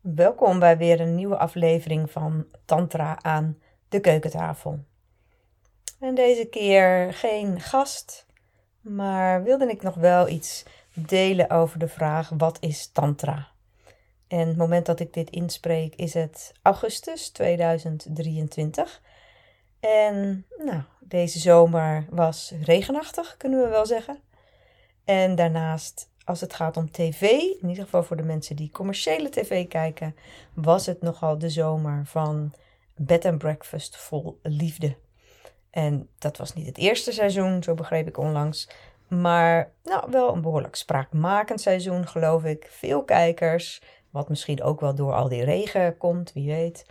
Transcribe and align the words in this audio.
Welkom 0.00 0.58
bij 0.58 0.76
weer 0.76 1.00
een 1.00 1.14
nieuwe 1.14 1.36
aflevering 1.36 2.10
van 2.10 2.46
Tantra 2.64 3.18
aan 3.22 3.58
de 3.88 4.00
keukentafel. 4.00 4.78
En 6.00 6.14
deze 6.14 6.44
keer 6.44 7.12
geen 7.14 7.60
gast, 7.60 8.26
maar 8.80 9.42
wilde 9.42 9.70
ik 9.70 9.82
nog 9.82 9.94
wel 9.94 10.28
iets 10.28 10.64
delen 10.92 11.50
over 11.50 11.78
de 11.78 11.88
vraag: 11.88 12.28
wat 12.28 12.56
is 12.60 12.86
Tantra? 12.92 13.48
En 14.28 14.48
het 14.48 14.56
moment 14.56 14.86
dat 14.86 15.00
ik 15.00 15.12
dit 15.12 15.30
inspreek 15.30 15.94
is 15.94 16.14
het 16.14 16.52
augustus 16.62 17.30
2023. 17.30 19.02
En 19.80 20.46
nou, 20.58 20.82
deze 21.00 21.38
zomer 21.38 22.06
was 22.10 22.52
regenachtig, 22.62 23.36
kunnen 23.36 23.62
we 23.62 23.68
wel 23.68 23.86
zeggen. 23.86 24.18
En 25.04 25.34
daarnaast 25.34 26.10
als 26.28 26.40
het 26.40 26.54
gaat 26.54 26.76
om 26.76 26.90
tv, 26.90 27.22
in 27.60 27.68
ieder 27.68 27.84
geval 27.84 28.02
voor 28.02 28.16
de 28.16 28.22
mensen 28.22 28.56
die 28.56 28.70
commerciële 28.70 29.28
tv 29.28 29.68
kijken, 29.68 30.16
was 30.54 30.86
het 30.86 31.02
nogal 31.02 31.38
de 31.38 31.50
zomer 31.50 32.06
van 32.06 32.52
bed 32.96 33.24
and 33.24 33.38
breakfast 33.38 33.96
vol 33.96 34.38
liefde. 34.42 34.96
En 35.70 36.08
dat 36.18 36.36
was 36.36 36.54
niet 36.54 36.66
het 36.66 36.78
eerste 36.78 37.12
seizoen, 37.12 37.62
zo 37.62 37.74
begreep 37.74 38.06
ik 38.06 38.18
onlangs. 38.18 38.68
Maar 39.08 39.72
nou, 39.84 40.10
wel 40.10 40.34
een 40.34 40.40
behoorlijk 40.40 40.76
spraakmakend 40.76 41.60
seizoen, 41.60 42.06
geloof 42.06 42.44
ik. 42.44 42.66
Veel 42.70 43.04
kijkers, 43.04 43.82
wat 44.10 44.28
misschien 44.28 44.62
ook 44.62 44.80
wel 44.80 44.94
door 44.94 45.12
al 45.12 45.28
die 45.28 45.44
regen 45.44 45.96
komt, 45.96 46.32
wie 46.32 46.50
weet. 46.50 46.86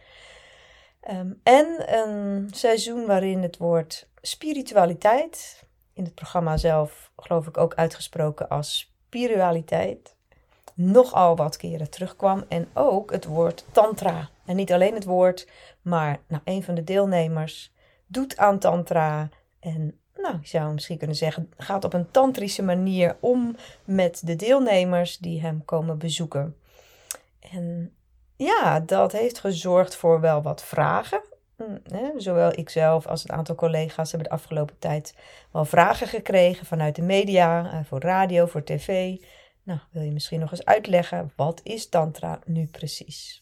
Ehm, 1.02 1.32
en 1.44 1.96
een 1.96 2.50
seizoen 2.54 3.06
waarin 3.06 3.42
het 3.42 3.58
woord 3.58 4.10
spiritualiteit, 4.22 5.64
in 5.94 6.04
het 6.04 6.16
programma 6.16 6.58
zelf 6.58 7.12
geloof 7.16 7.48
ik 7.48 7.58
ook 7.58 7.74
uitgesproken 7.74 8.50
als 8.50 8.96
spiritualiteit 9.08 10.16
nogal 10.74 11.36
wat 11.36 11.58
keren 11.58 11.90
terugkwam. 11.90 12.44
En 12.48 12.68
ook 12.74 13.12
het 13.12 13.26
woord 13.26 13.66
tantra. 13.72 14.30
En 14.46 14.56
niet 14.56 14.72
alleen 14.72 14.94
het 14.94 15.06
woord, 15.06 15.48
maar 15.82 16.20
nou, 16.28 16.42
een 16.46 16.64
van 16.64 16.76
de 16.76 16.84
deelnemers 16.84 17.74
doet 18.08 18.38
aan 18.38 18.60
tantra. 18.60 19.30
En 19.60 20.00
nou, 20.16 20.38
je 20.42 20.48
zou 20.48 20.74
misschien 20.74 20.98
kunnen 20.98 21.16
zeggen, 21.16 21.52
gaat 21.58 21.84
op 21.84 21.94
een 21.94 22.12
tantrische 22.12 22.64
manier 22.64 23.18
om 23.20 23.56
met 23.86 24.22
de 24.26 24.36
deelnemers 24.36 25.18
die 25.18 25.42
hem 25.42 25.66
komen 25.66 25.98
bezoeken. 25.98 26.56
En 27.40 27.94
ja, 28.36 28.80
dat 28.80 29.12
heeft 29.12 29.40
gezorgd 29.40 29.96
voor 29.96 30.22
wel 30.22 30.42
wat 30.42 30.64
vragen. 30.64 31.22
Hm, 31.58 32.20
zowel 32.20 32.58
ikzelf 32.58 33.08
als 33.08 33.24
een 33.24 33.32
aantal 33.32 33.56
collega's 33.56 34.12
hebben 34.12 34.30
de 34.30 34.36
afgelopen 34.36 34.80
tijd 34.80 35.16
wel 35.52 35.66
vragen 35.66 36.08
gekregen 36.08 36.66
vanuit 36.66 36.96
de 36.96 37.02
media, 37.02 37.72
eh, 37.72 37.80
voor 37.86 38.00
radio, 38.00 38.46
voor 38.46 38.64
tv. 38.64 39.18
Nou, 39.64 39.80
wil 39.92 40.02
je 40.02 40.12
misschien 40.12 40.40
nog 40.40 40.52
eens 40.52 40.66
uitleggen, 40.66 41.32
wat 41.36 41.62
is 41.64 41.90
Tantra 41.90 42.40
nu 42.46 42.66
precies? 42.66 43.42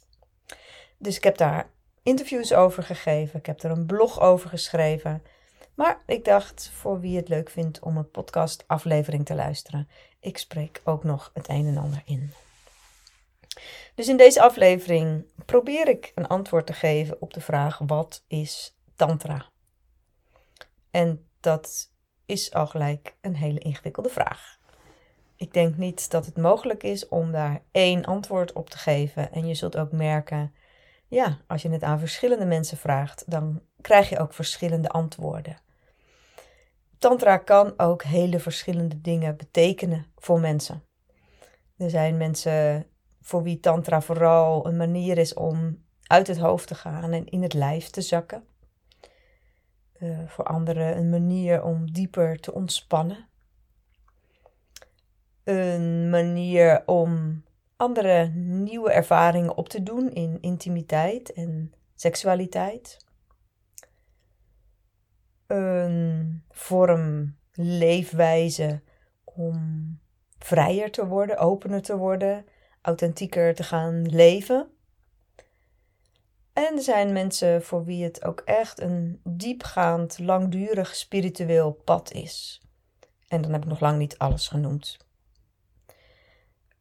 Dus 0.98 1.16
ik 1.16 1.24
heb 1.24 1.38
daar 1.38 1.70
interviews 2.04 2.54
over 2.54 2.84
gegeven, 2.84 3.40
ik 3.40 3.46
heb 3.46 3.64
er 3.64 3.72
een 3.72 3.86
blog 3.86 4.22
over 4.22 4.50
geschreven. 4.50 5.24
Maar 5.74 6.02
ik 6.06 6.26
dacht, 6.26 6.70
voor 6.74 7.00
wie 7.00 7.18
het 7.18 7.30
leuk 7.30 7.50
vindt 7.50 7.80
om 7.80 7.98
een 7.98 8.12
podcast 8.12 8.64
aflevering 8.68 9.26
te 9.26 9.36
luisteren, 9.36 9.88
ik 10.20 10.38
spreek 10.38 10.82
ook 10.84 11.04
nog 11.04 11.32
het 11.34 11.50
een 11.50 11.68
en 11.68 11.78
ander 11.78 12.02
in. 12.06 12.32
Dus 13.96 14.08
in 14.08 14.18
deze 14.18 14.42
aflevering 14.42 15.26
probeer 15.46 15.88
ik 15.88 16.12
een 16.16 16.28
antwoord 16.28 16.66
te 16.66 16.74
geven 16.74 17.22
op 17.22 17.34
de 17.34 17.42
vraag: 17.42 17.78
wat 17.78 18.24
is 18.28 18.78
Tantra? 18.96 19.46
En 20.92 21.28
dat 21.40 21.92
is 22.26 22.54
al 22.54 22.68
gelijk 22.68 23.16
een 23.22 23.36
hele 23.36 23.60
ingewikkelde 23.60 24.10
vraag. 24.10 24.58
Ik 25.36 25.54
denk 25.54 25.78
niet 25.78 26.12
dat 26.12 26.26
het 26.26 26.38
mogelijk 26.38 26.84
is 26.84 27.08
om 27.08 27.32
daar 27.32 27.62
één 27.72 28.06
antwoord 28.06 28.54
op 28.54 28.70
te 28.70 28.78
geven. 28.78 29.32
En 29.32 29.48
je 29.48 29.54
zult 29.54 29.78
ook 29.78 29.92
merken, 29.92 30.54
ja, 31.08 31.38
als 31.48 31.62
je 31.62 31.70
het 31.70 31.84
aan 31.84 32.00
verschillende 32.00 32.46
mensen 32.46 32.78
vraagt, 32.78 33.24
dan 33.32 33.62
krijg 33.82 34.10
je 34.10 34.20
ook 34.20 34.34
verschillende 34.34 34.90
antwoorden. 34.90 35.58
Tantra 36.98 37.38
kan 37.38 37.74
ook 37.78 38.04
hele 38.04 38.40
verschillende 38.40 39.02
dingen 39.02 39.38
betekenen 39.38 40.06
voor 40.16 40.40
mensen. 40.40 40.84
Er 41.78 41.90
zijn 41.90 42.18
mensen 42.18 42.88
voor 43.26 43.44
wie 43.44 43.60
Tantra 43.60 44.02
vooral 44.02 44.68
een 44.68 44.78
manier 44.78 45.18
is 45.18 45.34
om 45.34 45.84
uit 46.04 46.28
het 46.28 46.38
hoofd 46.38 46.68
te 46.68 46.76
gaan 46.76 47.12
en 47.12 47.26
in 47.26 47.42
het 47.42 47.54
lijf 47.54 47.90
te 47.90 48.02
zakken. 48.02 48.44
Uh, 50.00 50.20
voor 50.28 50.44
anderen 50.44 50.98
een 50.98 51.10
manier 51.10 51.64
om 51.64 51.92
dieper 51.92 52.40
te 52.40 52.54
ontspannen. 52.54 53.28
Een 55.44 56.10
manier 56.10 56.84
om 56.86 57.44
andere 57.76 58.28
nieuwe 58.34 58.92
ervaringen 58.92 59.58
op 59.58 59.70
te 59.70 59.84
doen 59.84 60.12
in 60.12 60.38
intimiteit 60.42 61.34
en 61.34 61.74
seksualiteit. 61.96 63.06
Een 65.48 66.44
vorm 66.50 67.36
leefwijze 67.54 68.82
om 69.24 70.00
vrijer 70.38 70.92
te 70.92 71.08
worden, 71.08 71.38
opener 71.38 71.82
te 71.82 71.98
worden, 71.98 72.46
authentieker 72.86 73.56
te 73.56 73.64
gaan 73.64 74.06
leven. 74.06 74.68
En 76.54 76.76
er 76.76 76.82
zijn 76.82 77.14
mensen 77.14 77.64
voor 77.64 77.86
wie 77.86 78.04
het 78.04 78.24
ook 78.24 78.40
echt 78.40 78.82
een 78.82 79.20
diepgaand, 79.24 80.20
langdurig 80.20 80.96
spiritueel 80.96 81.72
pad 81.72 82.12
is. 82.12 82.62
En 83.28 83.42
dan 83.42 83.52
heb 83.52 83.64
ik 83.64 83.70
nog 83.70 83.80
lang 83.80 83.98
niet 83.98 84.18
alles 84.18 84.48
genoemd. 84.48 84.98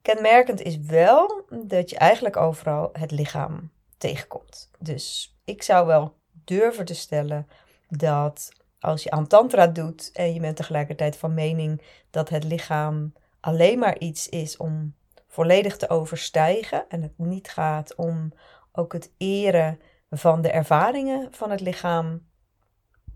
Kenmerkend 0.02 0.60
is 0.60 0.76
wel 0.76 1.44
dat 1.66 1.90
je 1.90 1.96
eigenlijk 1.96 2.36
overal 2.36 2.90
het 2.92 3.10
lichaam 3.10 3.70
tegenkomt. 3.98 4.70
Dus 4.78 5.36
ik 5.44 5.62
zou 5.62 5.86
wel 5.86 6.16
durven 6.30 6.84
te 6.84 6.94
stellen 6.94 7.48
dat 7.88 8.52
als 8.78 9.02
je 9.02 9.10
aan 9.10 9.26
tantra 9.26 9.66
doet 9.66 10.10
en 10.12 10.34
je 10.34 10.40
bent 10.40 10.56
tegelijkertijd 10.56 11.16
van 11.16 11.34
mening 11.34 11.82
dat 12.10 12.28
het 12.28 12.44
lichaam 12.44 13.12
alleen 13.40 13.78
maar 13.78 13.98
iets 13.98 14.28
is 14.28 14.56
om 14.56 14.94
volledig 15.34 15.76
te 15.76 15.88
overstijgen 15.88 16.88
en 16.88 17.02
het 17.02 17.18
niet 17.18 17.48
gaat 17.48 17.94
om 17.94 18.32
ook 18.72 18.92
het 18.92 19.12
eren 19.18 19.80
van 20.10 20.42
de 20.42 20.50
ervaringen 20.50 21.32
van 21.32 21.50
het 21.50 21.60
lichaam, 21.60 22.28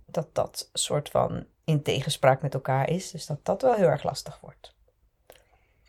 dat 0.06 0.34
dat 0.34 0.70
soort 0.72 1.08
van 1.08 1.46
in 1.64 1.82
tegenspraak 1.82 2.42
met 2.42 2.54
elkaar 2.54 2.90
is. 2.90 3.10
Dus 3.10 3.26
dat 3.26 3.44
dat 3.44 3.62
wel 3.62 3.74
heel 3.74 3.88
erg 3.88 4.02
lastig 4.02 4.40
wordt. 4.40 4.76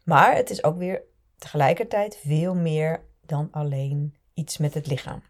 Maar 0.04 0.36
het 0.36 0.50
is 0.50 0.64
ook 0.64 0.78
weer 0.78 1.04
tegelijkertijd 1.38 2.18
veel 2.18 2.56
meer 2.56 3.04
dan 3.22 3.48
alleen 3.52 4.18
iets 4.34 4.58
met 4.58 4.74
het 4.74 4.88
lichaam. 4.88 5.24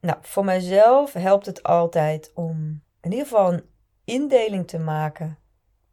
Nou, 0.00 0.18
voor 0.20 0.44
mijzelf 0.44 1.12
helpt 1.12 1.46
het 1.46 1.62
altijd 1.62 2.30
om 2.34 2.82
in 3.00 3.10
ieder 3.10 3.26
geval 3.26 3.52
een 3.52 3.70
indeling 4.04 4.68
te 4.68 4.78
maken 4.78 5.38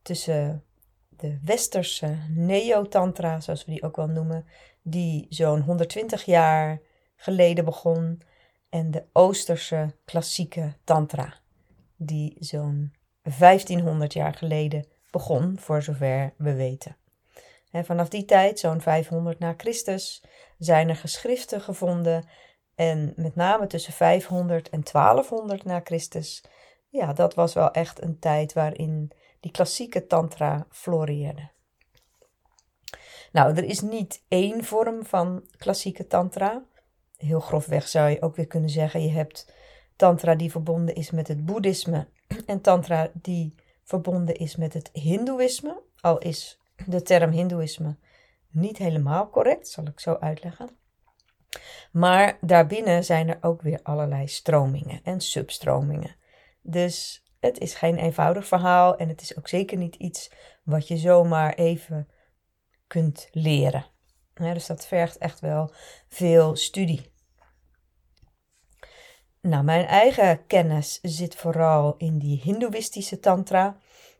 tussen 0.01 0.64
de 1.17 1.39
westerse 1.43 2.17
neotantra, 2.29 3.39
zoals 3.39 3.65
we 3.65 3.71
die 3.71 3.83
ook 3.83 3.95
wel 3.95 4.07
noemen, 4.07 4.45
die 4.81 5.25
zo'n 5.29 5.61
120 5.61 6.23
jaar 6.23 6.81
geleden 7.15 7.65
begon, 7.65 8.21
en 8.69 8.91
de 8.91 9.03
oosterse 9.13 9.95
klassieke 10.05 10.73
tantra, 10.83 11.33
die 11.95 12.35
zo'n 12.39 12.93
1500 13.37 14.13
jaar 14.13 14.33
geleden 14.33 14.85
begon, 15.11 15.59
voor 15.59 15.81
zover 15.81 16.33
we 16.37 16.53
weten. 16.53 16.97
En 17.71 17.85
vanaf 17.85 18.09
die 18.09 18.25
tijd, 18.25 18.59
zo'n 18.59 18.81
500 18.81 19.39
na 19.39 19.53
Christus, 19.57 20.23
zijn 20.57 20.89
er 20.89 20.95
geschriften 20.95 21.61
gevonden 21.61 22.27
en 22.75 23.13
met 23.15 23.35
name 23.35 23.67
tussen 23.67 23.93
500 23.93 24.69
en 24.69 24.83
1200 24.91 25.63
na 25.63 25.81
Christus, 25.83 26.43
ja, 26.89 27.13
dat 27.13 27.33
was 27.33 27.53
wel 27.53 27.71
echt 27.71 28.01
een 28.01 28.19
tijd 28.19 28.53
waarin 28.53 29.11
die 29.45 29.53
klassieke 29.53 30.07
tantra 30.07 30.65
floreerde. 30.69 31.49
Nou, 33.31 33.55
er 33.55 33.63
is 33.63 33.81
niet 33.81 34.23
één 34.27 34.63
vorm 34.63 35.05
van 35.05 35.47
klassieke 35.57 36.07
tantra. 36.07 36.63
Heel 37.17 37.39
grofweg 37.39 37.87
zou 37.87 38.09
je 38.09 38.21
ook 38.21 38.35
weer 38.35 38.47
kunnen 38.47 38.69
zeggen: 38.69 39.01
je 39.01 39.11
hebt 39.11 39.53
tantra 39.95 40.35
die 40.35 40.51
verbonden 40.51 40.95
is 40.95 41.11
met 41.11 41.27
het 41.27 41.45
boeddhisme 41.45 42.07
en 42.45 42.61
tantra 42.61 43.11
die 43.13 43.55
verbonden 43.83 44.35
is 44.35 44.55
met 44.55 44.73
het 44.73 44.89
hindoeïsme. 44.93 45.81
Al 45.99 46.17
is 46.17 46.59
de 46.85 47.01
term 47.01 47.31
hindoeïsme 47.31 47.97
niet 48.49 48.77
helemaal 48.77 49.29
correct, 49.29 49.67
zal 49.67 49.85
ik 49.85 49.99
zo 49.99 50.17
uitleggen. 50.19 50.69
Maar 51.91 52.37
daarbinnen 52.41 53.03
zijn 53.03 53.29
er 53.29 53.37
ook 53.41 53.61
weer 53.61 53.79
allerlei 53.83 54.27
stromingen 54.27 54.99
en 55.03 55.21
substromingen. 55.21 56.15
Dus 56.61 57.24
het 57.45 57.59
is 57.59 57.73
geen 57.73 57.97
eenvoudig 57.97 58.47
verhaal 58.47 58.97
en 58.97 59.07
het 59.07 59.21
is 59.21 59.37
ook 59.37 59.47
zeker 59.47 59.77
niet 59.77 59.95
iets 59.95 60.31
wat 60.63 60.87
je 60.87 60.97
zomaar 60.97 61.53
even 61.53 62.07
kunt 62.87 63.27
leren. 63.31 63.85
dus 64.33 64.65
dat 64.65 64.85
vergt 64.85 65.17
echt 65.17 65.39
wel 65.39 65.73
veel 66.07 66.55
studie. 66.55 67.13
Nou, 69.41 69.63
mijn 69.63 69.85
eigen 69.85 70.45
kennis 70.47 70.99
zit 71.01 71.35
vooral 71.35 71.95
in 71.97 72.17
die 72.17 72.41
Hindoeïstische 72.43 73.19
Tantra. 73.19 73.77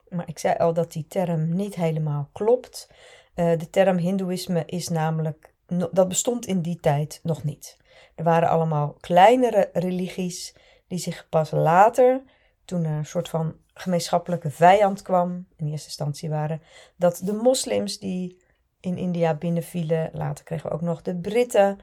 Maar 0.10 0.28
ik 0.28 0.40
zei 0.40 0.58
al 0.58 0.74
dat 0.74 0.92
die 0.92 1.08
term 1.08 1.56
niet 1.56 1.76
helemaal 1.76 2.30
klopt. 2.34 2.90
Uh, 3.36 3.58
de 3.58 3.70
term 3.70 3.98
Hindoeïsme 3.98 4.64
is 4.66 4.90
namelijk 4.90 5.54
dat 5.92 6.08
bestond 6.08 6.46
in 6.46 6.62
die 6.62 6.80
tijd 6.80 7.20
nog 7.24 7.44
niet. 7.44 7.78
Er 8.16 8.24
waren 8.24 8.50
allemaal 8.50 8.96
kleinere 9.00 9.70
religies 9.74 10.56
die 10.88 11.00
zich 11.00 11.30
pas 11.30 11.52
later, 11.52 12.24
toen 12.66 12.84
er 12.84 12.98
een 12.98 13.06
soort 13.06 13.30
van 13.30 13.56
gemeenschappelijke 13.74 14.50
vijand 14.50 15.02
kwam, 15.02 15.48
in 15.56 15.68
eerste 15.68 15.88
instantie 15.88 16.30
waren 16.30 16.62
dat 16.96 17.22
de 17.24 17.34
moslims 17.34 18.00
die 18.00 18.44
in 18.80 18.98
India 18.98 19.34
binnenvielen, 19.34 20.10
later 20.14 20.44
kregen 20.46 20.70
we 20.70 20.76
ook 20.76 20.82
nog 20.82 21.02
de 21.02 21.16
Britten. 21.16 21.80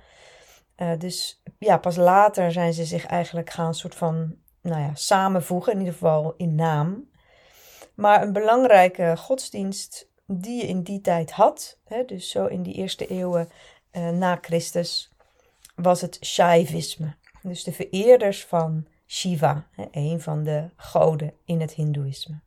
Uh, 0.76 0.92
dus 0.98 1.42
ja, 1.58 1.78
pas 1.78 1.96
later 1.96 2.52
zijn 2.52 2.72
ze 2.72 2.84
zich 2.84 3.06
eigenlijk 3.06 3.50
gaan 3.50 3.74
soort 3.74 3.94
van 3.94 4.34
nou 4.60 4.80
ja, 4.80 4.94
samenvoegen, 4.94 5.72
in 5.72 5.78
ieder 5.78 5.94
geval 5.94 6.34
in 6.36 6.54
naam. 6.54 7.10
Maar 7.94 8.22
een 8.22 8.32
belangrijke 8.32 9.14
godsdienst 9.16 10.10
die 10.26 10.62
je 10.62 10.68
in 10.68 10.82
die 10.82 11.00
tijd 11.00 11.30
had, 11.30 11.78
hè, 11.84 12.04
dus 12.04 12.30
zo 12.30 12.46
in 12.46 12.62
die 12.62 12.74
eerste 12.74 13.06
eeuwen 13.06 13.48
uh, 13.92 14.10
na 14.10 14.38
Christus, 14.40 15.10
was 15.74 16.00
het 16.00 16.18
Shaivisme. 16.24 17.14
Dus 17.42 17.64
de 17.64 17.72
vereerders 17.72 18.44
van 18.44 18.86
Shiva, 19.12 19.66
een 19.90 20.20
van 20.20 20.42
de 20.42 20.70
goden 20.76 21.32
in 21.44 21.60
het 21.60 21.72
Hindoeïsme. 21.72 22.40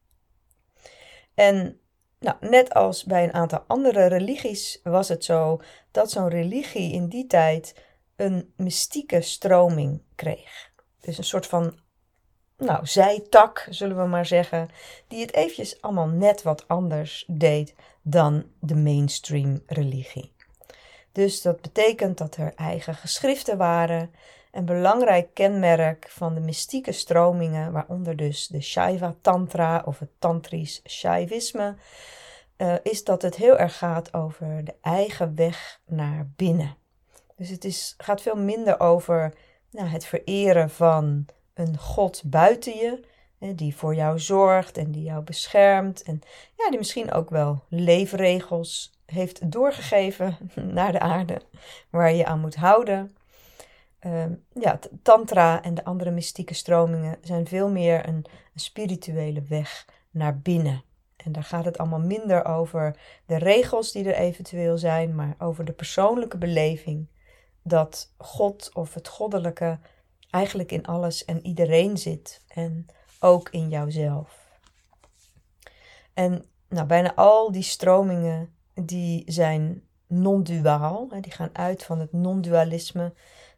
En 1.34 1.80
nou, 2.20 2.38
net 2.40 2.74
als 2.74 3.04
bij 3.04 3.24
een 3.24 3.34
aantal 3.34 3.64
andere 3.68 4.06
religies 4.06 4.80
was 4.84 5.08
het 5.10 5.24
zo 5.24 5.62
dat 5.92 6.12
zo'n 6.12 6.30
religie 6.30 6.94
in 6.94 7.08
die 7.08 7.28
tijd 7.28 7.76
een 8.16 8.54
mystieke 8.58 9.22
stroming 9.22 10.02
kreeg. 10.16 10.72
Dus 11.00 11.18
een 11.18 11.24
soort 11.24 11.48
van 11.48 11.80
nou, 12.58 12.86
zijtak, 12.86 13.68
zullen 13.70 13.98
we 13.98 14.08
maar 14.08 14.26
zeggen, 14.26 14.70
die 15.08 15.22
het 15.22 15.34
eventjes 15.34 15.82
allemaal 15.82 16.08
net 16.08 16.42
wat 16.42 16.68
anders 16.68 17.26
deed 17.28 17.76
dan 18.02 18.46
de 18.60 18.76
mainstream 18.76 19.64
religie. 19.66 20.34
Dus 21.12 21.42
dat 21.42 21.62
betekent 21.62 22.18
dat 22.18 22.36
er 22.36 22.54
eigen 22.56 22.96
geschriften 22.96 23.58
waren. 23.58 24.14
Een 24.56 24.66
belangrijk 24.66 25.34
kenmerk 25.34 26.06
van 26.10 26.34
de 26.34 26.40
mystieke 26.40 26.92
stromingen, 26.92 27.72
waaronder 27.72 28.16
dus 28.16 28.48
de 28.48 28.62
Shaiva 28.62 29.16
Tantra 29.22 29.84
of 29.86 30.00
het 30.00 30.10
Tantrisch 30.20 30.82
Shaivisme, 30.88 31.76
uh, 32.58 32.74
is 32.84 33.04
dat 33.04 33.22
het 33.22 33.36
heel 33.36 33.58
erg 33.58 33.78
gaat 33.78 34.14
over 34.14 34.64
de 34.64 34.74
eigen 34.82 35.36
weg 35.36 35.80
naar 35.86 36.28
binnen. 36.36 36.76
Dus 37.36 37.50
het 37.50 37.66
is, 37.66 37.94
gaat 37.98 38.22
veel 38.22 38.36
minder 38.36 38.80
over 38.80 39.34
nou, 39.72 39.88
het 39.88 40.06
vereren 40.06 40.70
van 40.70 41.26
een 41.54 41.78
God 41.78 42.22
buiten 42.26 42.78
je, 42.78 43.06
hè, 43.40 43.56
die 43.56 43.76
voor 43.76 43.96
jou 43.96 44.20
zorgt 44.20 44.78
en 44.78 44.92
die 44.92 45.04
jou 45.04 45.24
beschermt 45.24 46.04
en 46.04 46.22
ja, 46.58 46.70
die 46.70 46.78
misschien 46.78 47.12
ook 47.12 47.30
wel 47.30 47.64
leefregels 47.70 49.00
heeft 49.06 49.52
doorgegeven 49.52 50.38
naar 50.80 50.92
de 50.92 51.00
aarde 51.00 51.42
waar 51.90 52.14
je 52.14 52.26
aan 52.26 52.40
moet 52.40 52.56
houden. 52.56 53.16
Uh, 54.06 54.26
ja, 54.54 54.80
tantra 55.02 55.64
en 55.64 55.74
de 55.74 55.84
andere 55.84 56.12
mystieke 56.12 56.54
stromingen 56.54 57.18
zijn 57.22 57.48
veel 57.48 57.70
meer 57.70 58.08
een, 58.08 58.26
een 58.54 58.60
spirituele 58.60 59.42
weg 59.42 59.86
naar 60.12 60.40
binnen. 60.40 60.84
En 61.16 61.32
daar 61.32 61.44
gaat 61.44 61.66
het 61.66 61.78
allemaal 61.78 62.00
minder 62.00 62.46
over 62.46 63.00
de 63.26 63.38
regels 63.38 63.92
die 63.92 64.14
er 64.14 64.16
eventueel 64.16 64.78
zijn, 64.78 65.16
maar 65.16 65.36
over 65.40 65.66
de 65.66 65.72
persoonlijke 65.72 66.38
beleving 66.38 67.08
dat 67.62 68.14
God 68.18 68.70
of 68.74 68.94
het 68.94 69.08
goddelijke 69.08 69.80
eigenlijk 70.30 70.72
in 70.72 70.86
alles 70.86 71.26
en 71.26 71.46
iedereen 71.46 71.98
zit 71.98 72.42
en 72.48 72.86
ook 73.20 73.50
in 73.50 73.70
jouzelf. 73.70 74.60
En 76.14 76.46
nou, 76.70 76.88
bijna 76.88 77.16
al 77.16 77.52
die 77.52 77.64
stromingen 77.64 78.54
die 78.74 79.24
zijn 79.26 79.84
non-duaal, 80.08 81.08
die 81.22 81.32
gaan 81.32 81.50
uit 81.54 81.84
van 81.84 82.00
het 82.00 82.12
non-dualisme, 82.12 83.14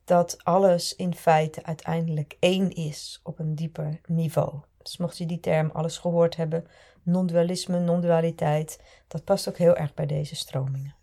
dat 0.08 0.38
alles 0.44 0.96
in 0.96 1.16
feite 1.16 1.64
uiteindelijk 1.64 2.38
één 2.40 2.72
is 2.72 3.20
op 3.24 3.40
een 3.40 3.56
dieper 3.56 4.00
niveau. 4.06 4.60
Dus 4.82 4.98
mocht 4.98 5.18
je 5.18 5.26
die 5.26 5.40
term 5.40 5.70
alles 5.74 5.98
gehoord 5.98 6.36
hebben, 6.36 6.68
non-dualisme, 7.04 7.80
non-dualiteit, 7.80 8.82
dat 9.08 9.24
past 9.24 9.50
ook 9.50 9.58
heel 9.58 9.76
erg 9.76 9.94
bij 9.94 10.06
deze 10.06 10.36
stromingen. 10.36 10.96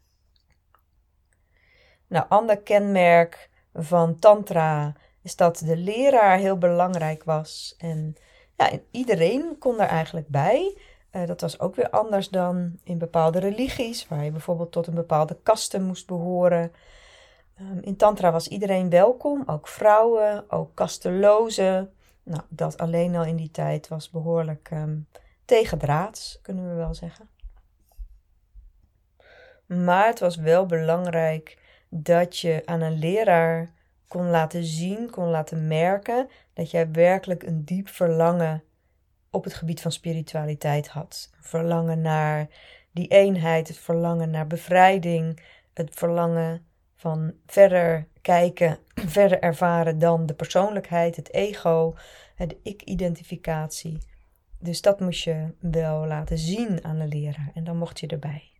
Nou, 2.06 2.26
ander 2.28 2.58
kenmerk 2.58 3.50
van 3.72 4.18
Tantra 4.18 4.92
is 5.22 5.36
dat 5.36 5.58
de 5.58 5.76
leraar 5.76 6.38
heel 6.38 6.58
belangrijk 6.58 7.24
was. 7.24 7.74
En 7.78 8.16
ja, 8.56 8.70
iedereen 8.90 9.58
kon 9.58 9.76
daar 9.76 9.88
eigenlijk 9.88 10.28
bij. 10.28 10.78
Uh, 11.12 11.26
dat 11.26 11.40
was 11.40 11.60
ook 11.60 11.74
weer 11.76 11.90
anders 11.90 12.28
dan 12.28 12.78
in 12.84 12.98
bepaalde 12.98 13.38
religies, 13.38 14.08
waar 14.08 14.24
je 14.24 14.30
bijvoorbeeld 14.30 14.72
tot 14.72 14.86
een 14.86 14.94
bepaalde 14.94 15.38
kaste 15.42 15.80
moest 15.80 16.06
behoren. 16.06 16.72
Um, 17.60 17.80
in 17.80 17.96
Tantra 17.96 18.32
was 18.32 18.48
iedereen 18.48 18.90
welkom, 18.90 19.42
ook 19.46 19.68
vrouwen, 19.68 20.50
ook 20.50 20.74
kastelozen. 20.74 21.92
Nou, 22.22 22.42
dat 22.48 22.78
alleen 22.78 23.16
al 23.16 23.24
in 23.24 23.36
die 23.36 23.50
tijd 23.50 23.88
was 23.88 24.10
behoorlijk 24.10 24.70
um, 24.72 25.08
tegendraads, 25.44 26.38
kunnen 26.42 26.68
we 26.68 26.74
wel 26.74 26.94
zeggen. 26.94 27.28
Maar 29.66 30.06
het 30.06 30.20
was 30.20 30.36
wel 30.36 30.66
belangrijk 30.66 31.58
dat 31.88 32.38
je 32.38 32.62
aan 32.64 32.80
een 32.80 32.98
leraar 32.98 33.72
kon 34.08 34.30
laten 34.30 34.64
zien, 34.64 35.10
kon 35.10 35.28
laten 35.28 35.66
merken 35.66 36.28
dat 36.52 36.70
jij 36.70 36.90
werkelijk 36.90 37.42
een 37.42 37.64
diep 37.64 37.88
verlangen 37.88 38.62
op 39.30 39.44
het 39.44 39.54
gebied 39.54 39.80
van 39.80 39.92
spiritualiteit 39.92 40.88
had. 40.88 41.30
Verlangen 41.40 42.00
naar 42.00 42.48
die 42.90 43.08
eenheid, 43.08 43.68
het 43.68 43.78
verlangen 43.78 44.30
naar 44.30 44.46
bevrijding, 44.46 45.42
het 45.72 45.94
verlangen 45.94 46.66
van 47.04 47.34
verder 47.46 48.08
kijken, 48.20 48.78
verder 49.18 49.40
ervaren 49.40 49.98
dan 49.98 50.26
de 50.26 50.34
persoonlijkheid, 50.34 51.16
het 51.16 51.32
ego, 51.32 51.94
de 52.36 52.58
ik-identificatie. 52.62 53.98
Dus 54.58 54.80
dat 54.80 55.00
moest 55.00 55.24
je 55.24 55.54
wel 55.60 56.06
laten 56.06 56.38
zien 56.38 56.84
aan 56.84 56.98
de 56.98 57.06
leraar 57.06 57.50
en 57.54 57.64
dan 57.64 57.76
mocht 57.76 58.00
je 58.00 58.06
erbij. 58.06 58.50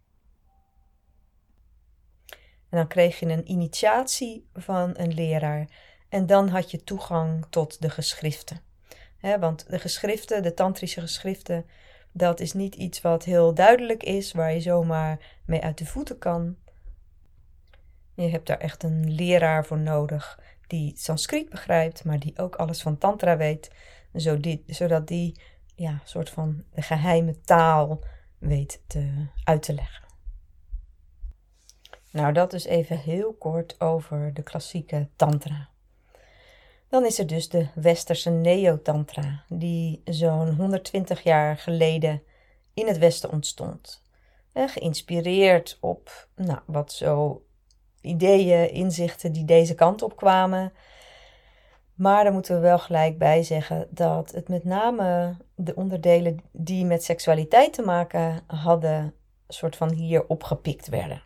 En 2.69 2.81
dan 2.81 2.89
kreeg 2.89 3.21
je 3.21 3.27
een 3.27 3.51
initiatie 3.51 4.49
van 4.53 4.91
een 4.97 5.15
leraar. 5.15 5.69
En 6.09 6.27
dan 6.27 6.49
had 6.49 6.71
je 6.71 6.85
toegang 6.85 7.47
tot 7.51 7.83
de 7.83 7.91
geschriften. 7.91 8.61
want 9.41 9.71
de 9.71 9.79
geschriften, 9.79 10.43
de 10.43 10.55
tantrische 10.55 11.01
geschriften, 11.01 11.67
dat 12.13 12.41
is 12.41 12.53
niet 12.53 12.75
iets 12.75 13.01
wat 13.01 13.25
heel 13.25 13.55
duidelijk 13.55 14.03
is, 14.03 14.33
waar 14.33 14.53
je 14.53 14.61
zomaar 14.61 15.41
mee 15.47 15.61
uit 15.61 15.79
de 15.79 15.87
voeten 15.87 16.19
kan. 16.19 16.57
Je 18.15 18.29
hebt 18.29 18.47
daar 18.47 18.59
echt 18.59 18.83
een 18.83 19.15
leraar 19.15 19.67
voor 19.67 19.79
nodig 19.79 20.39
die 20.67 20.93
Sanskriet 20.97 21.51
begrijpt, 21.51 22.05
maar 22.05 22.19
die 22.19 22.39
ook 22.39 22.55
alles 22.55 22.83
van 22.83 22.99
Tantra 22.99 23.37
weet, 23.37 23.71
zodat 24.67 25.09
die 25.09 25.41
ja, 25.75 26.01
soort 26.05 26.31
van 26.31 26.65
de 26.75 26.83
geheime 26.83 27.41
taal 27.41 28.05
weet 28.39 28.83
te, 28.87 29.27
uit 29.45 29.63
te 29.63 29.75
leggen. 29.75 30.05
Nou, 32.11 32.33
dat 32.33 32.53
is 32.53 32.65
even 32.65 32.99
heel 32.99 33.33
kort 33.33 33.81
over 33.81 34.35
de 34.35 34.43
klassieke 34.43 35.09
Tantra. 35.17 35.69
Dan 36.89 37.05
is 37.05 37.19
er 37.19 37.27
dus 37.27 37.49
de 37.49 37.69
westerse 37.75 38.31
Neo-Tantra, 38.31 39.45
die 39.49 40.03
zo'n 40.05 40.55
120 40.55 41.23
jaar 41.23 41.57
geleden 41.57 42.23
in 42.75 42.87
het 42.87 42.99
Westen 42.99 43.31
ontstond. 43.31 44.03
geïnspireerd 44.53 45.79
op 45.81 46.29
nou, 46.35 46.59
wat 46.67 46.93
zo 46.93 47.45
ideeën, 48.05 48.71
inzichten 48.71 49.33
die 49.33 49.45
deze 49.45 49.75
kant 49.75 50.03
op 50.03 50.17
kwamen. 50.17 50.73
Maar 51.95 52.25
daar 52.25 52.33
moeten 52.33 52.55
we 52.55 52.61
wel 52.61 52.79
gelijk 52.79 53.19
bij 53.19 53.43
zeggen 53.43 53.87
dat 53.91 54.33
het 54.33 54.49
met 54.49 54.65
name 54.65 55.37
de 55.55 55.75
onderdelen 55.75 56.39
die 56.53 56.85
met 56.85 57.05
seksualiteit 57.05 57.73
te 57.73 57.83
maken 57.83 58.43
hadden, 58.47 59.15
soort 59.49 59.77
van 59.77 59.93
hier 59.93 60.27
opgepikt 60.27 60.89
werden 60.89 61.23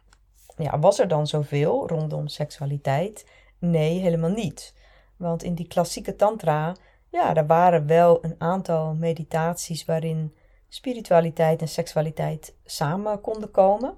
ja, 0.65 0.79
was 0.79 0.99
er 0.99 1.09
dan 1.09 1.27
zoveel 1.27 1.89
rondom 1.89 2.29
seksualiteit? 2.29 3.27
Nee, 3.59 3.99
helemaal 3.99 4.31
niet. 4.31 4.75
Want 5.17 5.43
in 5.43 5.55
die 5.55 5.67
klassieke 5.67 6.17
tantra, 6.17 6.77
ja, 7.11 7.35
er 7.35 7.47
waren 7.47 7.87
wel 7.87 8.25
een 8.25 8.35
aantal 8.39 8.95
meditaties 8.95 9.85
waarin 9.85 10.35
spiritualiteit 10.69 11.61
en 11.61 11.69
seksualiteit 11.69 12.57
samen 12.65 13.21
konden 13.21 13.51
komen. 13.51 13.95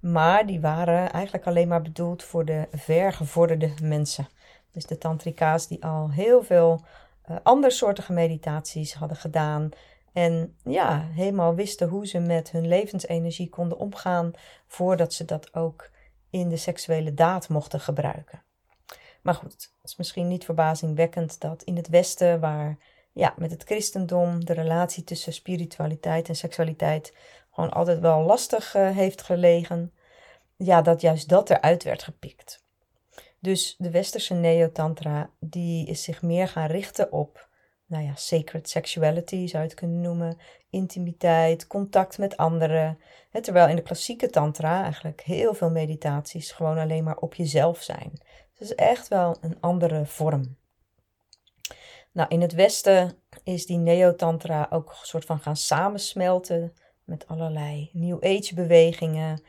Maar 0.00 0.46
die 0.46 0.60
waren 0.60 1.12
eigenlijk 1.12 1.46
alleen 1.46 1.68
maar 1.68 1.82
bedoeld 1.82 2.22
voor 2.22 2.44
de 2.44 2.68
vergevorderde 2.72 3.70
mensen. 3.82 4.28
Dus 4.72 4.86
de 4.86 4.98
tantrika's 4.98 5.68
die 5.68 5.84
al 5.84 6.10
heel 6.10 6.42
veel 6.42 6.84
uh, 7.30 7.36
andersoortige 7.42 8.12
meditaties 8.12 8.94
hadden 8.94 9.16
gedaan. 9.16 9.68
En 10.12 10.56
ja, 10.64 11.08
helemaal 11.10 11.54
wisten 11.54 11.88
hoe 11.88 12.06
ze 12.06 12.18
met 12.18 12.50
hun 12.50 12.68
levensenergie 12.68 13.48
konden 13.48 13.78
omgaan 13.78 14.32
voordat 14.66 15.12
ze 15.12 15.24
dat 15.24 15.54
ook 15.54 15.90
in 16.30 16.48
de 16.48 16.56
seksuele 16.56 17.14
daad 17.14 17.48
mochten 17.48 17.80
gebruiken. 17.80 18.42
Maar 19.22 19.34
goed, 19.34 19.52
het 19.52 19.70
is 19.82 19.96
misschien 19.96 20.28
niet 20.28 20.44
verbazingwekkend 20.44 21.40
dat 21.40 21.62
in 21.62 21.76
het 21.76 21.88
Westen, 21.88 22.40
waar 22.40 22.78
ja, 23.12 23.34
met 23.36 23.50
het 23.50 23.62
christendom 23.64 24.44
de 24.44 24.52
relatie 24.52 25.04
tussen 25.04 25.32
spiritualiteit 25.32 26.28
en 26.28 26.36
seksualiteit 26.36 27.14
gewoon 27.58 27.72
altijd 27.72 27.98
wel 27.98 28.22
lastig 28.22 28.74
uh, 28.74 28.90
heeft 28.90 29.22
gelegen, 29.22 29.92
ja, 30.56 30.82
dat 30.82 31.00
juist 31.00 31.28
dat 31.28 31.50
eruit 31.50 31.82
werd 31.82 32.02
gepikt. 32.02 32.64
Dus 33.38 33.74
de 33.78 33.90
westerse 33.90 34.34
neotantra, 34.34 35.30
die 35.40 35.86
is 35.86 36.02
zich 36.02 36.22
meer 36.22 36.48
gaan 36.48 36.66
richten 36.66 37.12
op, 37.12 37.48
nou 37.86 38.04
ja, 38.04 38.14
sacred 38.14 38.68
sexuality 38.68 39.46
zou 39.46 39.62
je 39.62 39.68
het 39.68 39.78
kunnen 39.78 40.00
noemen, 40.00 40.38
intimiteit, 40.70 41.66
contact 41.66 42.18
met 42.18 42.36
anderen. 42.36 42.98
terwijl 43.42 43.68
in 43.68 43.76
de 43.76 43.82
klassieke 43.82 44.30
tantra 44.30 44.82
eigenlijk 44.82 45.20
heel 45.20 45.54
veel 45.54 45.70
meditaties 45.70 46.52
gewoon 46.52 46.78
alleen 46.78 47.04
maar 47.04 47.16
op 47.16 47.34
jezelf 47.34 47.82
zijn. 47.82 48.10
Dus 48.12 48.68
het 48.68 48.70
is 48.70 48.74
echt 48.74 49.08
wel 49.08 49.36
een 49.40 49.56
andere 49.60 50.06
vorm. 50.06 50.56
Nou, 52.12 52.28
in 52.28 52.40
het 52.40 52.52
Westen 52.52 53.22
is 53.44 53.66
die 53.66 53.78
neotantra 53.78 54.66
ook 54.70 54.90
een 54.90 55.06
soort 55.06 55.24
van 55.24 55.40
gaan 55.40 55.56
samensmelten 55.56 56.72
met 57.08 57.26
allerlei 57.26 57.90
New 57.92 58.24
Age 58.24 58.54
bewegingen, 58.54 59.42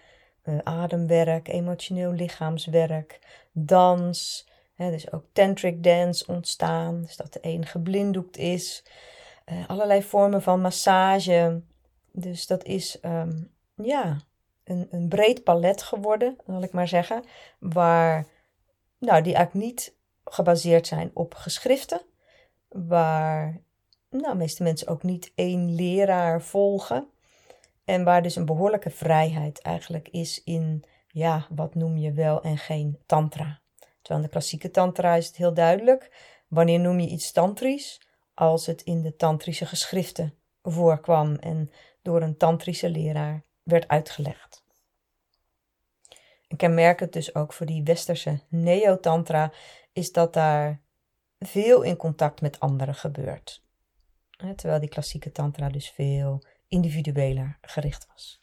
uh, 0.44 0.58
ademwerk, 0.64 1.48
emotioneel 1.48 2.12
lichaamswerk, 2.12 3.20
dans. 3.52 4.48
Dus 4.76 5.12
ook 5.12 5.26
tantric 5.34 5.84
dance 5.84 6.28
ontstaan, 6.28 7.02
dus 7.02 7.16
dat 7.16 7.34
de 7.34 7.40
een 7.42 7.66
geblinddoekt 7.66 8.38
is. 8.38 8.84
Uh, 9.46 9.70
allerlei 9.70 10.04
vormen 10.04 10.42
van 10.42 10.62
massage. 10.62 11.62
Dus 12.12 12.48
dat 12.48 12.64
is 12.64 13.00
ehm, 13.00 13.42
ja, 13.76 14.18
een, 14.64 14.88
een 14.92 15.08
breed 15.08 15.44
palet 15.44 15.82
geworden, 15.82 16.38
zal 16.48 16.64
ik 16.64 16.72
maar 16.72 16.88
zeggen. 16.88 17.24
Waar 17.60 18.28
nou, 18.98 19.22
die 19.22 19.34
eigenlijk 19.34 19.66
niet 19.66 19.96
gebaseerd 20.26 20.88
zijn 20.88 21.12
op 21.14 21.34
geschriften. 21.34 22.02
Waar 22.68 23.62
nou, 24.10 24.32
de 24.32 24.38
meeste 24.38 24.64
mensen 24.64 24.88
ook 24.88 25.04
niet 25.04 25.32
één 25.36 25.76
leraar 25.76 26.42
volgen. 26.42 27.08
En 27.90 28.04
waar 28.04 28.22
dus 28.22 28.36
een 28.36 28.46
behoorlijke 28.46 28.90
vrijheid 28.90 29.62
eigenlijk 29.62 30.08
is 30.08 30.44
in, 30.44 30.84
ja, 31.08 31.48
wat 31.50 31.76
noem 31.76 31.98
je 31.98 32.12
wel 32.12 32.42
en 32.42 32.58
geen 32.58 33.00
tantra. 33.06 33.62
Terwijl 33.78 34.20
in 34.20 34.26
de 34.26 34.32
klassieke 34.32 34.72
tantra 34.72 35.16
is 35.16 35.28
het 35.28 35.36
heel 35.36 35.54
duidelijk. 35.54 36.12
Wanneer 36.48 36.80
noem 36.80 37.00
je 37.00 37.08
iets 37.08 37.32
tantrisch? 37.32 38.02
Als 38.34 38.66
het 38.66 38.82
in 38.82 39.02
de 39.02 39.16
tantrische 39.16 39.66
geschriften 39.66 40.34
voorkwam 40.62 41.36
en 41.36 41.72
door 42.02 42.22
een 42.22 42.38
tantrische 42.38 42.90
leraar 42.90 43.44
werd 43.64 43.88
uitgelegd. 43.88 44.64
En 46.48 46.58
kenmerkend 46.58 47.14
dus 47.14 47.36
ook 47.36 47.54
voor 47.54 47.66
die 47.66 47.84
westerse 47.84 48.42
neotantra 48.50 49.52
is 49.94 50.12
dat 50.12 50.34
daar 50.34 50.82
veel 51.40 51.82
in 51.82 51.96
contact 51.96 52.42
met 52.42 52.60
anderen 52.60 52.96
gebeurt. 52.96 53.64
Terwijl 54.56 54.80
die 54.80 54.90
klassieke 54.90 55.32
tantra 55.32 55.70
dus 55.70 55.90
veel 55.90 56.44
individueler 56.70 57.58
gericht 57.62 58.08
was. 58.12 58.42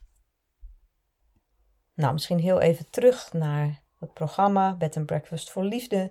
Nou, 1.94 2.12
misschien 2.12 2.38
heel 2.38 2.60
even 2.60 2.90
terug 2.90 3.32
naar 3.32 3.82
het 3.98 4.12
programma 4.12 4.74
Bed 4.74 4.96
and 4.96 5.06
Breakfast 5.06 5.50
voor 5.50 5.64
Liefde. 5.64 6.10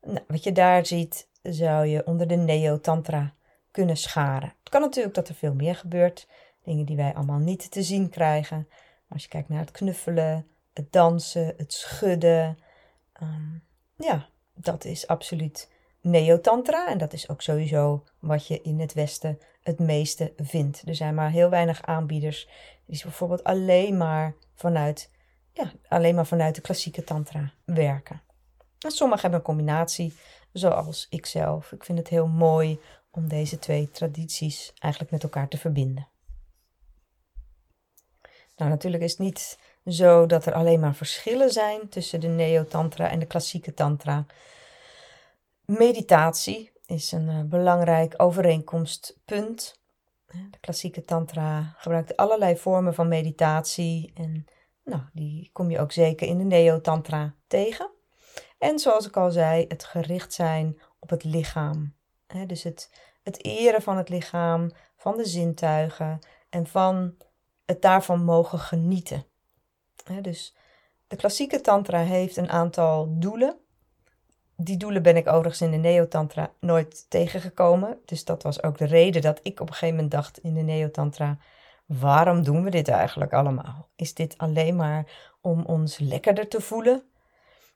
Nou, 0.00 0.24
wat 0.26 0.44
je 0.44 0.52
daar 0.52 0.86
ziet, 0.86 1.28
zou 1.42 1.86
je 1.86 2.06
onder 2.06 2.26
de 2.26 2.36
neo-tantra 2.36 3.34
kunnen 3.70 3.96
scharen. 3.96 4.54
Het 4.58 4.68
kan 4.68 4.80
natuurlijk 4.80 5.14
dat 5.14 5.28
er 5.28 5.34
veel 5.34 5.54
meer 5.54 5.76
gebeurt, 5.76 6.28
dingen 6.64 6.84
die 6.84 6.96
wij 6.96 7.14
allemaal 7.14 7.38
niet 7.38 7.70
te 7.70 7.82
zien 7.82 8.08
krijgen. 8.08 8.68
Als 9.08 9.22
je 9.22 9.28
kijkt 9.28 9.48
naar 9.48 9.60
het 9.60 9.70
knuffelen, 9.70 10.46
het 10.72 10.92
dansen, 10.92 11.54
het 11.56 11.72
schudden, 11.72 12.58
ehm, 13.12 13.56
ja, 13.96 14.28
dat 14.54 14.84
is 14.84 15.06
absoluut 15.06 15.70
neotantra. 16.00 16.88
En 16.88 16.98
dat 16.98 17.12
is 17.12 17.28
ook 17.28 17.42
sowieso 17.42 18.04
wat 18.18 18.46
je 18.46 18.60
in 18.62 18.80
het 18.80 18.92
Westen 18.92 19.38
het 19.62 19.78
meeste 19.78 20.32
vindt. 20.36 20.82
Er 20.86 20.94
zijn 20.94 21.14
maar 21.14 21.30
heel 21.30 21.50
weinig 21.50 21.82
aanbieders 21.82 22.48
die 22.86 23.02
bijvoorbeeld 23.02 23.44
alleen 23.44 23.96
maar 23.96 24.34
vanuit, 24.54 25.10
ja, 25.52 25.72
alleen 25.88 26.14
maar 26.14 26.26
vanuit 26.26 26.54
de 26.54 26.60
klassieke 26.60 27.04
tantra 27.04 27.52
werken. 27.64 28.22
En 28.78 28.90
sommigen 28.90 29.22
hebben 29.22 29.38
een 29.38 29.46
combinatie, 29.46 30.14
zoals 30.52 31.06
ik 31.10 31.26
zelf. 31.26 31.72
Ik 31.72 31.84
vind 31.84 31.98
het 31.98 32.08
heel 32.08 32.26
mooi 32.26 32.80
om 33.10 33.28
deze 33.28 33.58
twee 33.58 33.90
tradities 33.90 34.72
eigenlijk 34.78 35.12
met 35.12 35.22
elkaar 35.22 35.48
te 35.48 35.58
verbinden. 35.58 36.08
Nou, 38.56 38.70
natuurlijk 38.70 39.02
is 39.02 39.10
het 39.10 39.20
niet 39.20 39.58
zo 39.86 40.26
dat 40.26 40.46
er 40.46 40.52
alleen 40.52 40.80
maar 40.80 40.94
verschillen 40.94 41.50
zijn 41.50 41.88
tussen 41.88 42.20
de 42.20 42.28
neo-tantra 42.28 43.08
en 43.08 43.18
de 43.18 43.26
klassieke 43.26 43.74
tantra. 43.74 44.26
Meditatie 45.64 46.71
is 46.86 47.12
een 47.12 47.28
uh, 47.28 47.42
belangrijk 47.42 48.14
overeenkomstpunt. 48.16 49.80
De 50.26 50.58
klassieke 50.60 51.04
tantra 51.04 51.74
gebruikt 51.76 52.16
allerlei 52.16 52.56
vormen 52.56 52.94
van 52.94 53.08
meditatie 53.08 54.12
en 54.14 54.46
nou, 54.84 55.02
die 55.12 55.50
kom 55.52 55.70
je 55.70 55.78
ook 55.78 55.92
zeker 55.92 56.26
in 56.26 56.38
de 56.38 56.44
neo-tantra 56.44 57.34
tegen. 57.46 57.90
En 58.58 58.78
zoals 58.78 59.06
ik 59.06 59.16
al 59.16 59.30
zei, 59.30 59.64
het 59.68 59.84
gericht 59.84 60.32
zijn 60.32 60.80
op 60.98 61.10
het 61.10 61.24
lichaam. 61.24 61.94
dus 62.46 62.62
het, 62.62 62.90
het 63.22 63.44
eren 63.44 63.82
van 63.82 63.96
het 63.96 64.08
lichaam, 64.08 64.70
van 64.96 65.16
de 65.16 65.24
zintuigen 65.24 66.18
en 66.50 66.66
van 66.66 67.16
het 67.64 67.82
daarvan 67.82 68.24
mogen 68.24 68.58
genieten. 68.58 69.26
dus 70.20 70.56
de 71.06 71.16
klassieke 71.16 71.60
tantra 71.60 71.98
heeft 71.98 72.36
een 72.36 72.50
aantal 72.50 73.18
doelen 73.18 73.61
die 74.64 74.76
doelen 74.76 75.02
ben 75.02 75.16
ik 75.16 75.26
overigens 75.26 75.60
in 75.60 75.70
de 75.70 75.76
Neotantra 75.76 76.50
nooit 76.60 77.06
tegengekomen. 77.08 77.98
Dus 78.04 78.24
dat 78.24 78.42
was 78.42 78.62
ook 78.62 78.78
de 78.78 78.84
reden 78.84 79.22
dat 79.22 79.40
ik 79.42 79.60
op 79.60 79.66
een 79.66 79.72
gegeven 79.72 79.94
moment 79.94 80.12
dacht 80.12 80.38
in 80.38 80.54
de 80.54 80.60
Neotantra: 80.60 81.38
waarom 81.86 82.42
doen 82.42 82.64
we 82.64 82.70
dit 82.70 82.88
eigenlijk 82.88 83.32
allemaal? 83.32 83.88
Is 83.96 84.14
dit 84.14 84.38
alleen 84.38 84.76
maar 84.76 85.06
om 85.40 85.64
ons 85.64 85.98
lekkerder 85.98 86.48
te 86.48 86.60
voelen? 86.60 87.02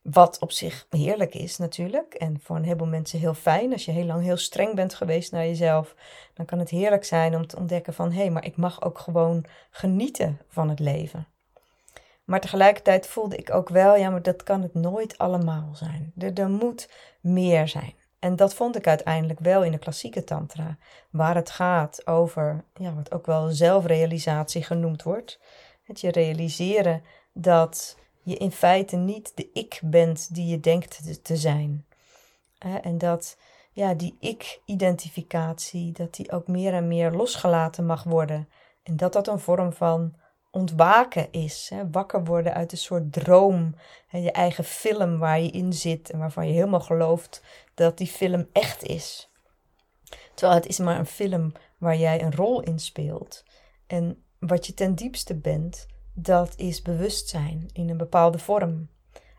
Wat 0.03 0.39
op 0.39 0.53
zich 0.53 0.87
heerlijk 0.91 1.35
is 1.35 1.57
natuurlijk. 1.57 2.15
En 2.15 2.41
voor 2.43 2.57
een 2.57 2.65
heleboel 2.65 2.87
mensen 2.87 3.19
heel 3.19 3.35
fijn. 3.35 3.73
Als 3.73 3.85
je 3.85 3.93
heel 3.93 4.05
lang 4.05 4.23
heel 4.23 4.37
streng 4.37 4.75
bent 4.75 4.95
geweest 4.95 5.33
naar 5.33 5.47
jezelf, 5.47 5.95
dan 6.35 6.47
kan 6.47 6.59
het 6.59 6.71
heerlijk 6.71 7.05
zijn 7.05 7.35
om 7.35 7.47
te 7.47 7.57
ontdekken 7.57 7.95
van 7.95 8.13
hé, 8.13 8.21
hey, 8.21 8.31
maar 8.31 8.45
ik 8.45 8.57
mag 8.57 8.83
ook 8.83 8.99
gewoon 8.99 9.45
genieten 9.71 10.41
van 10.49 10.69
het 10.69 10.79
leven. 10.79 11.27
Maar 12.27 12.41
tegelijkertijd 12.41 13.07
voelde 13.07 13.37
ik 13.37 13.55
ook 13.55 13.69
wel, 13.69 13.97
ja, 13.97 14.11
maar 14.11 14.23
dat 14.23 14.43
kan 14.43 14.63
het 14.63 14.75
nooit 14.75 15.19
allemaal 15.19 15.71
zijn. 15.73 16.13
Er, 16.19 16.51
moet 16.51 16.91
meer 17.21 17.69
zijn. 17.69 17.95
En 18.19 18.37
dat 18.37 18.55
vond 18.55 18.77
ik 18.77 18.87
uiteindelijk 18.87 19.41
wel 19.41 19.65
in 19.65 19.73
de 19.73 19.79
klassieke 19.79 20.25
tantra, 20.25 20.77
waar 21.11 21.35
het 21.35 21.51
gaat 21.51 22.07
over, 22.07 22.65
ja, 22.75 22.95
wat 22.95 23.13
ook 23.13 23.27
wel 23.27 23.49
zelfrealisatie 23.49 24.63
genoemd 24.63 25.03
wordt. 25.03 25.41
Het 25.85 26.01
je 26.01 26.11
realiseren 26.11 27.03
dat 27.33 27.97
je 28.23 28.37
in 28.37 28.53
feite 28.53 28.97
niet 28.97 29.33
de 29.35 29.51
ik 29.53 29.81
bent 29.85 30.35
die 30.35 30.47
je 30.47 30.61
denkt 30.61 31.25
te 31.25 31.37
zijn. 31.37 31.87
En 32.59 32.99
dat 32.99 33.37
ja, 33.73 33.95
die 33.95 34.17
ik-identificatie, 34.21 35.93
dat 35.93 36.15
die 36.15 36.31
ook 36.33 36.47
meer 36.47 36.73
en 36.73 36.89
meer 36.89 37.11
losgelaten 37.11 37.87
mag 37.87 38.03
worden. 38.03 38.49
En 38.83 38.97
dat 38.97 39.13
dat 39.13 39.29
een 39.29 39.39
vorm 39.39 39.73
van 39.73 40.15
ontwaken 40.57 41.33
is. 41.33 41.71
Hè? 41.75 41.91
Wakker 41.91 42.25
worden 42.25 42.55
uit 42.55 42.73
een 42.73 42.79
soort 42.79 43.13
droom. 43.13 43.75
Hè? 44.09 44.19
Je 44.19 44.33
eigen 44.33 44.65
film 44.65 45.19
waar 45.19 45.41
je 45.41 45.51
in 45.51 45.73
zit 45.73 46.11
en 46.11 46.19
waarvan 46.19 46.47
je 46.47 46.53
helemaal 46.53 46.81
gelooft 46.81 47.43
dat 47.75 47.99
die 47.99 48.07
film 48.07 48.49
echt 48.53 48.83
is. 48.83 49.31
Terwijl 50.35 50.59
het 50.59 50.69
is 50.69 50.79
maar 50.79 50.99
een 50.99 51.07
film 51.07 51.53
waar 51.79 51.97
jij 51.97 52.23
een 52.23 52.35
rol 52.35 52.61
in 52.63 52.79
speelt. 52.79 53.45
En 53.87 54.23
wat 54.39 54.67
je 54.67 54.75
ten 54.75 54.95
diepste 54.95 55.35
bent, 55.35 55.87
dat 56.15 56.55
is 56.57 56.83
bewustzijn 56.83 57.69
in 57.73 57.91
een 57.91 57.97
bepaalde 57.97 58.39
vorm. 58.39 58.89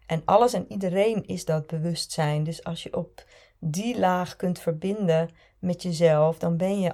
En 0.08 0.22
alles 0.26 0.54
en 0.54 0.72
iedereen 0.72 1.26
is 1.26 1.46
dat 1.46 1.68
bewustzijn. 1.68 2.44
Dus 2.44 2.64
als 2.64 2.84
je 2.84 2.98
op 2.98 3.26
die 3.60 4.00
laag 4.00 4.36
kunt 4.36 4.60
verbinden 4.60 5.30
met 5.60 5.84
jezelf, 5.84 6.40
dan 6.40 6.58
ben 6.58 6.80
je 6.80 6.94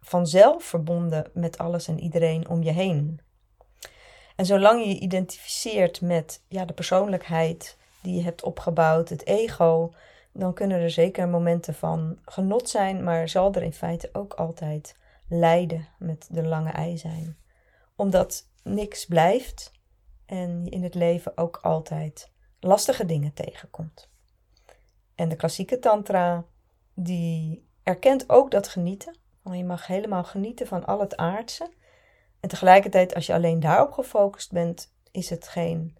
vanzelf 0.00 0.64
verbonden 0.64 1.30
met 1.34 1.58
alles 1.58 1.88
en 1.88 2.00
iedereen 2.00 2.48
om 2.48 2.62
je 2.62 2.72
heen. 2.72 3.20
En 4.34 4.46
zolang 4.46 4.82
je 4.82 4.88
je 4.88 5.00
identificeert 5.00 6.00
met 6.00 6.42
ja, 6.48 6.64
de 6.64 6.72
persoonlijkheid 6.72 7.76
die 8.02 8.14
je 8.14 8.22
hebt 8.22 8.42
opgebouwd, 8.42 9.08
het 9.08 9.26
ego, 9.26 9.92
dan 10.32 10.54
kunnen 10.54 10.80
er 10.80 10.90
zeker 10.90 11.28
momenten 11.28 11.74
van 11.74 12.18
genot 12.24 12.68
zijn, 12.68 13.04
maar 13.04 13.28
zal 13.28 13.52
er 13.52 13.62
in 13.62 13.72
feite 13.72 14.10
ook 14.12 14.34
altijd 14.34 14.96
lijden 15.28 15.88
met 15.98 16.28
de 16.30 16.42
lange 16.42 16.70
ei 16.70 16.98
zijn. 16.98 17.36
Omdat 17.96 18.48
niks 18.62 19.04
blijft 19.04 19.72
en 20.26 20.64
je 20.64 20.70
in 20.70 20.82
het 20.82 20.94
leven 20.94 21.32
ook 21.36 21.58
altijd 21.62 22.30
lastige 22.60 23.04
dingen 23.04 23.32
tegenkomt. 23.34 24.08
En 25.14 25.28
de 25.28 25.36
klassieke 25.36 25.78
tantra, 25.78 26.44
die 26.94 27.68
erkent 27.82 28.30
ook 28.30 28.50
dat 28.50 28.68
genieten. 28.68 29.16
Want 29.42 29.56
je 29.56 29.64
mag 29.64 29.86
helemaal 29.86 30.24
genieten 30.24 30.66
van 30.66 30.84
al 30.84 31.00
het 31.00 31.16
aardse. 31.16 31.72
En 32.44 32.50
tegelijkertijd, 32.50 33.14
als 33.14 33.26
je 33.26 33.34
alleen 33.34 33.60
daarop 33.60 33.92
gefocust 33.92 34.52
bent, 34.52 34.94
is 35.10 35.30
het 35.30 35.48
geen 35.48 35.96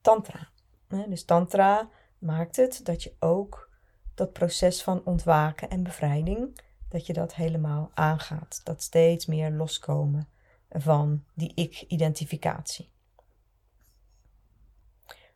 tantra. 0.00 0.48
Dus 0.88 1.24
tantra 1.24 1.88
maakt 2.18 2.56
het 2.56 2.80
dat 2.84 3.02
je 3.02 3.14
ook 3.18 3.70
dat 4.14 4.32
proces 4.32 4.82
van 4.82 5.04
ontwaken 5.04 5.70
en 5.70 5.82
bevrijding, 5.82 6.60
dat 6.88 7.06
je 7.06 7.12
dat 7.12 7.34
helemaal 7.34 7.90
aangaat. 7.94 8.60
Dat 8.64 8.82
steeds 8.82 9.26
meer 9.26 9.50
loskomen 9.50 10.28
van 10.70 11.24
die 11.34 11.52
ik-identificatie. 11.54 12.90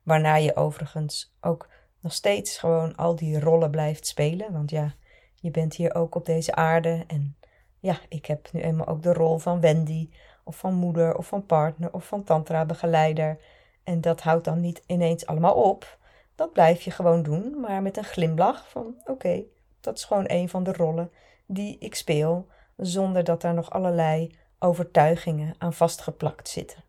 Waarna 0.03 0.35
je 0.35 0.57
overigens 0.57 1.35
ook 1.41 1.69
nog 2.00 2.12
steeds 2.12 2.59
gewoon 2.59 2.97
al 2.97 3.17
die 3.17 3.41
rollen 3.41 3.71
blijft 3.71 4.07
spelen. 4.07 4.53
Want 4.53 4.71
ja, 4.71 4.95
je 5.35 5.50
bent 5.50 5.75
hier 5.75 5.95
ook 5.95 6.15
op 6.15 6.27
deze 6.27 6.55
aarde. 6.55 7.05
En 7.07 7.37
ja, 7.79 8.00
ik 8.09 8.27
heb 8.27 8.53
nu 8.53 8.61
eenmaal 8.61 8.87
ook 8.87 9.03
de 9.03 9.12
rol 9.12 9.38
van 9.38 9.61
Wendy, 9.61 10.11
of 10.49 10.57
van 10.57 10.75
moeder, 10.75 11.17
of 11.17 11.26
van 11.26 11.47
partner, 11.47 11.93
of 11.93 12.07
van 12.07 12.25
tantra-begeleider. 12.25 13.38
En 13.85 14.00
dat 14.00 14.21
houdt 14.21 14.45
dan 14.45 14.61
niet 14.61 14.83
ineens 14.87 15.26
allemaal 15.26 15.55
op. 15.55 15.99
Dat 16.35 16.52
blijf 16.52 16.83
je 16.83 16.90
gewoon 16.90 17.23
doen, 17.23 17.61
maar 17.61 17.83
met 17.83 17.97
een 17.97 18.05
glimlach 18.05 18.71
van 18.71 18.95
oké, 19.05 19.43
dat 19.81 19.97
is 19.97 20.05
gewoon 20.05 20.25
een 20.26 20.49
van 20.49 20.62
de 20.62 20.73
rollen 20.73 21.11
die 21.47 21.78
ik 21.78 21.95
speel, 21.95 22.47
zonder 22.76 23.25
dat 23.25 23.40
daar 23.40 23.55
nog 23.55 23.71
allerlei 23.71 24.37
overtuigingen 24.59 25.55
aan 25.59 25.73
vastgeplakt 25.73 26.49
zitten. 26.49 26.83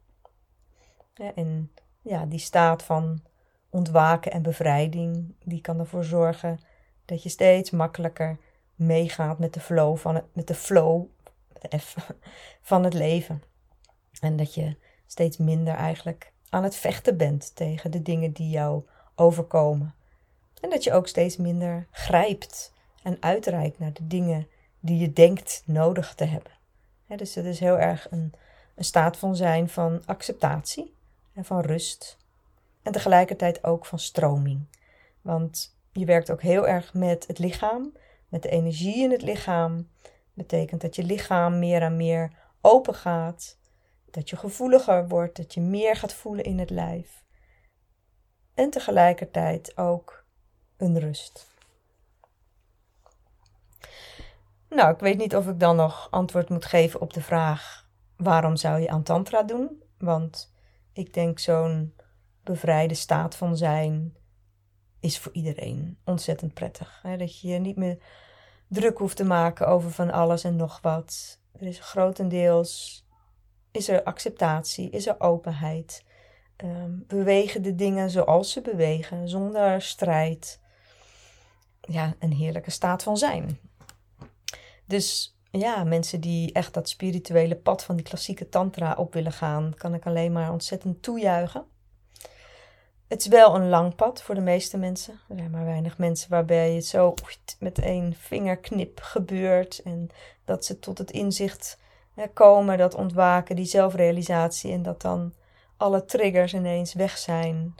en 1.35 1.71
ja, 2.01 2.25
die 2.25 2.39
staat 2.39 2.83
van 2.83 3.21
ontwaken 3.69 4.31
en 4.31 4.41
bevrijding, 4.41 5.35
die 5.43 5.61
kan 5.61 5.79
ervoor 5.79 6.03
zorgen 6.03 6.59
dat 7.05 7.23
je 7.23 7.29
steeds 7.29 7.71
makkelijker 7.71 8.37
meegaat 8.75 9.39
met 9.39 9.53
de 9.53 9.59
flow 9.59 9.97
van 9.97 10.15
het, 10.15 10.25
met 10.33 10.47
de 10.47 10.55
flow, 10.55 11.05
van 12.61 12.83
het 12.83 12.93
leven. 12.93 13.43
En 14.19 14.35
dat 14.35 14.53
je 14.53 14.75
steeds 15.07 15.37
minder 15.37 15.73
eigenlijk 15.73 16.31
aan 16.49 16.63
het 16.63 16.75
vechten 16.75 17.17
bent 17.17 17.55
tegen 17.55 17.91
de 17.91 18.01
dingen 18.01 18.31
die 18.31 18.49
jou 18.49 18.83
overkomen. 19.15 19.93
En 20.61 20.69
dat 20.69 20.83
je 20.83 20.93
ook 20.93 21.07
steeds 21.07 21.37
minder 21.37 21.87
grijpt 21.91 22.73
en 23.03 23.17
uitreikt 23.19 23.79
naar 23.79 23.93
de 23.93 24.07
dingen 24.07 24.47
die 24.79 24.97
je 24.97 25.13
denkt 25.13 25.63
nodig 25.65 26.15
te 26.15 26.23
hebben. 26.23 26.51
dus 27.07 27.35
het 27.35 27.45
is 27.45 27.59
heel 27.59 27.79
erg 27.79 28.11
een, 28.11 28.33
een 28.75 28.83
staat 28.83 29.17
van 29.17 29.35
zijn 29.35 29.69
van 29.69 30.01
acceptatie 30.05 30.93
en 31.33 31.45
van 31.45 31.59
rust. 31.61 32.17
En 32.81 32.91
tegelijkertijd 32.91 33.63
ook 33.63 33.85
van 33.85 33.99
stroming. 33.99 34.65
Want 35.21 35.75
je 35.91 36.05
werkt 36.05 36.31
ook 36.31 36.41
heel 36.41 36.67
erg 36.67 36.93
met 36.93 37.27
het 37.27 37.39
lichaam, 37.39 37.93
met 38.27 38.43
de 38.43 38.49
energie 38.49 39.03
in 39.03 39.11
het 39.11 39.21
lichaam. 39.21 39.89
Betekent 40.33 40.81
dat 40.81 40.95
je 40.95 41.03
lichaam 41.03 41.59
meer 41.59 41.81
en 41.81 41.97
meer 41.97 42.31
open 42.61 42.95
gaat. 42.95 43.57
Dat 44.11 44.29
je 44.29 44.35
gevoeliger 44.35 45.07
wordt, 45.07 45.37
dat 45.37 45.53
je 45.53 45.61
meer 45.61 45.95
gaat 45.95 46.13
voelen 46.13 46.43
in 46.43 46.59
het 46.59 46.69
lijf. 46.69 47.23
En 48.53 48.69
tegelijkertijd 48.69 49.77
ook 49.77 50.25
een 50.77 50.99
rust. 50.99 51.47
Nou, 54.69 54.93
ik 54.93 54.99
weet 54.99 55.17
niet 55.17 55.35
of 55.35 55.47
ik 55.47 55.59
dan 55.59 55.75
nog 55.75 56.07
antwoord 56.11 56.49
moet 56.49 56.65
geven 56.65 57.01
op 57.01 57.13
de 57.13 57.21
vraag: 57.21 57.89
waarom 58.17 58.55
zou 58.55 58.79
je 58.79 58.89
aan 58.89 59.03
Tantra 59.03 59.43
doen? 59.43 59.83
Want 59.97 60.53
ik 60.93 61.13
denk 61.13 61.39
zo'n 61.39 61.95
bevrijde 62.43 62.93
staat 62.93 63.35
van 63.35 63.57
zijn 63.57 64.17
is 64.99 65.19
voor 65.19 65.31
iedereen 65.33 65.97
ontzettend 66.05 66.53
prettig. 66.53 66.99
Hè? 67.01 67.17
Dat 67.17 67.39
je 67.39 67.47
je 67.47 67.59
niet 67.59 67.75
meer 67.75 67.97
druk 68.67 68.97
hoeft 68.97 69.17
te 69.17 69.23
maken 69.23 69.67
over 69.67 69.91
van 69.91 70.11
alles 70.11 70.43
en 70.43 70.55
nog 70.55 70.81
wat. 70.81 71.39
Er 71.51 71.67
is 71.67 71.79
grotendeels 71.79 73.05
is 73.71 73.87
er 73.87 74.03
acceptatie, 74.03 74.89
is 74.89 75.07
er 75.07 75.19
openheid. 75.19 76.03
Bewegen 76.87 77.61
de 77.61 77.75
dingen 77.75 78.09
zoals 78.09 78.51
ze 78.51 78.61
bewegen, 78.61 79.29
zonder 79.29 79.81
strijd. 79.81 80.59
Ja, 81.81 82.15
een 82.19 82.33
heerlijke 82.33 82.71
staat 82.71 83.03
van 83.03 83.17
zijn. 83.17 83.59
Dus 84.85 85.37
ja, 85.51 85.83
mensen 85.83 86.21
die 86.21 86.53
echt 86.53 86.73
dat 86.73 86.89
spirituele 86.89 87.55
pad 87.55 87.83
van 87.83 87.95
die 87.95 88.05
klassieke 88.05 88.49
tantra 88.49 88.93
op 88.93 89.13
willen 89.13 89.31
gaan, 89.31 89.73
kan 89.77 89.93
ik 89.93 90.05
alleen 90.05 90.31
maar 90.31 90.51
ontzettend 90.51 91.03
toejuichen. 91.03 91.65
Het 93.07 93.21
is 93.21 93.27
wel 93.27 93.55
een 93.55 93.69
lang 93.69 93.95
pad 93.95 94.21
voor 94.21 94.35
de 94.35 94.41
meeste 94.41 94.77
mensen. 94.77 95.19
Er 95.29 95.37
zijn 95.37 95.51
maar 95.51 95.65
weinig 95.65 95.97
mensen 95.97 96.29
waarbij 96.29 96.73
het 96.73 96.85
zo 96.85 97.13
met 97.59 97.79
één 97.79 98.13
vingerknip 98.13 98.99
gebeurt. 99.01 99.81
En 99.83 100.09
dat 100.45 100.65
ze 100.65 100.79
tot 100.79 100.97
het 100.97 101.11
inzicht 101.11 101.77
komen, 102.27 102.77
dat 102.77 102.95
ontwaken, 102.95 103.55
die 103.55 103.65
zelfrealisatie. 103.65 104.71
En 104.71 104.81
dat 104.81 105.01
dan 105.01 105.33
alle 105.77 106.05
triggers 106.05 106.53
ineens 106.53 106.93
weg 106.93 107.17
zijn. 107.17 107.75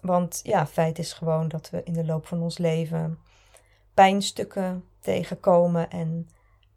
Want 0.00 0.40
ja, 0.42 0.66
feit 0.66 0.98
is 0.98 1.12
gewoon 1.12 1.48
dat 1.48 1.70
we 1.70 1.82
in 1.84 1.92
de 1.92 2.04
loop 2.04 2.26
van 2.26 2.42
ons 2.42 2.58
leven 2.58 3.18
pijnstukken 3.94 4.84
tegenkomen. 5.00 5.90
En 5.90 6.28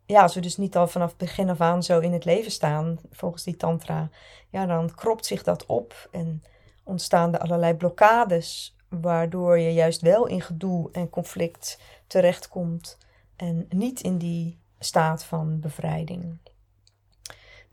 ja, 0.05 0.21
als 0.21 0.35
we 0.35 0.41
dus 0.41 0.57
niet 0.57 0.77
al 0.77 0.87
vanaf 0.87 1.17
begin 1.17 1.49
af 1.49 1.61
aan 1.61 1.83
zo 1.83 1.99
in 1.99 2.13
het 2.13 2.25
leven 2.25 2.51
staan, 2.51 2.99
volgens 3.11 3.43
die 3.43 3.55
tantra, 3.55 4.09
ja, 4.49 4.65
dan 4.65 4.95
kropt 4.95 5.25
zich 5.25 5.43
dat 5.43 5.65
op 5.65 6.09
en 6.11 6.43
ontstaan 6.83 7.33
er 7.33 7.39
allerlei 7.39 7.73
blokkades, 7.73 8.75
waardoor 8.89 9.59
je 9.59 9.73
juist 9.73 10.01
wel 10.01 10.27
in 10.27 10.41
gedoe 10.41 10.89
en 10.91 11.09
conflict 11.09 11.79
terechtkomt 12.07 12.97
en 13.35 13.65
niet 13.69 14.01
in 14.01 14.17
die 14.17 14.59
staat 14.79 15.23
van 15.23 15.59
bevrijding. 15.59 16.37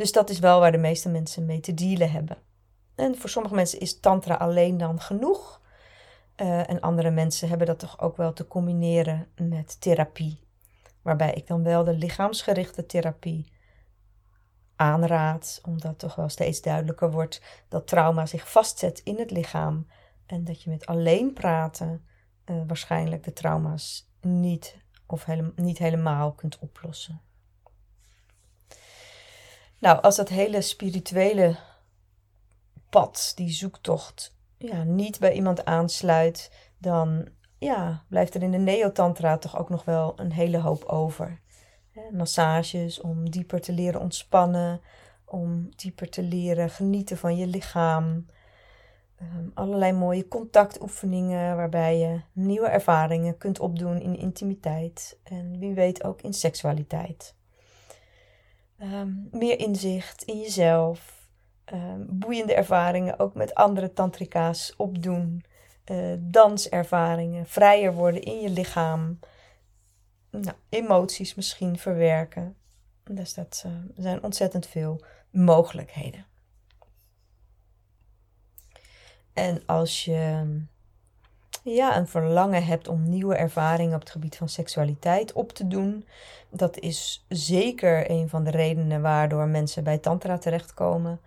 Dus 0.00 0.12
dat 0.12 0.30
is 0.30 0.38
wel 0.38 0.60
waar 0.60 0.72
de 0.72 0.78
meeste 0.78 1.08
mensen 1.08 1.46
mee 1.46 1.60
te 1.60 1.74
dealen 1.74 2.10
hebben. 2.10 2.36
En 2.94 3.16
voor 3.16 3.30
sommige 3.30 3.54
mensen 3.54 3.80
is 3.80 4.00
tantra 4.00 4.34
alleen 4.34 4.78
dan 4.78 5.00
genoeg. 5.00 5.60
Uh, 6.36 6.70
en 6.70 6.80
andere 6.80 7.10
mensen 7.10 7.48
hebben 7.48 7.66
dat 7.66 7.78
toch 7.78 8.00
ook 8.00 8.16
wel 8.16 8.32
te 8.32 8.46
combineren 8.46 9.28
met 9.36 9.80
therapie. 9.80 10.40
Waarbij 11.02 11.32
ik 11.32 11.46
dan 11.46 11.62
wel 11.62 11.84
de 11.84 11.92
lichaamsgerichte 11.92 12.86
therapie 12.86 13.52
aanraad, 14.76 15.60
omdat 15.62 15.98
toch 15.98 16.14
wel 16.14 16.28
steeds 16.28 16.62
duidelijker 16.62 17.10
wordt 17.10 17.42
dat 17.68 17.86
trauma 17.86 18.26
zich 18.26 18.50
vastzet 18.50 19.00
in 19.04 19.18
het 19.18 19.30
lichaam 19.30 19.86
en 20.26 20.44
dat 20.44 20.62
je 20.62 20.70
met 20.70 20.86
alleen 20.86 21.32
praten 21.32 22.04
uh, 22.44 22.62
waarschijnlijk 22.66 23.24
de 23.24 23.32
trauma's 23.32 24.10
niet 24.20 24.76
of 25.06 25.24
hele, 25.24 25.52
niet 25.56 25.78
helemaal 25.78 26.32
kunt 26.32 26.58
oplossen. 26.58 27.20
Nou, 29.80 30.02
als 30.02 30.16
dat 30.16 30.28
hele 30.28 30.60
spirituele 30.60 31.56
pad, 32.90 33.32
die 33.34 33.50
zoektocht, 33.50 34.36
ja, 34.58 34.82
niet 34.82 35.18
bij 35.18 35.32
iemand 35.32 35.64
aansluit, 35.64 36.50
dan 36.78 37.28
ja, 37.58 38.04
blijft 38.08 38.34
er 38.34 38.42
in 38.42 38.50
de 38.50 38.58
neotantra 38.58 39.38
toch 39.38 39.58
ook 39.58 39.68
nog 39.68 39.84
wel 39.84 40.12
een 40.16 40.32
hele 40.32 40.58
hoop 40.58 40.84
over 40.84 41.40
massages 42.10 43.00
om 43.00 43.30
dieper 43.30 43.60
te 43.60 43.72
leren 43.72 44.00
ontspannen, 44.00 44.80
om 45.24 45.68
dieper 45.76 46.08
te 46.08 46.22
leren 46.22 46.70
genieten 46.70 47.16
van 47.16 47.36
je 47.36 47.46
lichaam. 47.46 48.26
Ehm, 49.16 49.48
allerlei 49.54 49.92
mooie 49.92 50.28
contactoefeningen 50.28 51.56
waarbij 51.56 51.98
je 51.98 52.20
nieuwe 52.32 52.68
ervaringen 52.68 53.38
kunt 53.38 53.60
opdoen 53.60 54.00
in 54.00 54.16
intimiteit 54.16 55.18
en 55.22 55.58
wie 55.58 55.74
weet 55.74 56.04
ook 56.04 56.22
in 56.22 56.32
seksualiteit. 56.32 57.34
Ehm, 58.80 59.12
meer 59.30 59.58
inzicht 59.58 60.22
in 60.22 60.40
jezelf, 60.40 61.28
um, 61.72 62.06
boeiende 62.08 62.54
ervaringen 62.54 63.18
ook 63.18 63.34
met 63.34 63.54
andere 63.54 63.92
tantrika's 63.92 64.74
opdoen, 64.76 65.44
uh, 65.90 66.14
danservaringen, 66.18 67.46
vrijer 67.46 67.94
worden 67.94 68.22
in 68.22 68.40
je 68.40 68.50
lichaam 68.50 69.18
nou, 70.30 70.56
emoties 70.68 71.34
misschien 71.34 71.78
verwerken. 71.78 72.56
Dus 73.04 73.34
dat 73.34 73.62
uh, 73.66 73.72
zijn 73.96 74.22
ontzettend 74.22 74.66
veel 74.66 75.04
mogelijkheden. 75.30 76.26
En 79.32 79.62
als 79.66 80.04
je 80.04 80.44
ja, 81.62 81.96
een 81.96 82.08
verlangen 82.08 82.64
hebt 82.64 82.88
om 82.88 83.08
nieuwe 83.08 83.34
ervaringen 83.34 83.94
op 83.94 84.00
het 84.00 84.10
gebied 84.10 84.36
van 84.36 84.48
seksualiteit 84.48 85.32
op 85.32 85.52
te 85.52 85.68
doen, 85.68 86.06
dat 86.50 86.78
is 86.78 87.24
zeker 87.28 88.10
een 88.10 88.28
van 88.28 88.44
de 88.44 88.50
redenen 88.50 89.02
waardoor 89.02 89.46
mensen 89.46 89.84
bij 89.84 89.98
Tantra 89.98 90.38
terechtkomen. 90.38 91.20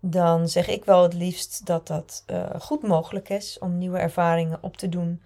Dan 0.00 0.48
zeg 0.48 0.68
ik 0.68 0.84
wel 0.84 1.02
het 1.02 1.14
liefst 1.14 1.66
dat 1.66 1.86
dat 1.86 2.24
uh, 2.26 2.50
goed 2.58 2.82
mogelijk 2.82 3.28
is 3.28 3.58
om 3.58 3.78
nieuwe 3.78 3.98
ervaringen 3.98 4.58
op 4.62 4.76
te 4.76 4.88
doen 4.88 5.22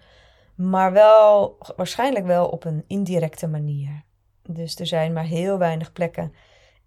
maar 0.55 0.91
wel 0.91 1.57
waarschijnlijk 1.75 2.25
wel 2.25 2.47
op 2.47 2.63
een 2.63 2.83
indirecte 2.87 3.47
manier. 3.47 4.03
Dus 4.41 4.75
er 4.75 4.87
zijn 4.87 5.13
maar 5.13 5.23
heel 5.23 5.57
weinig 5.57 5.91
plekken 5.91 6.33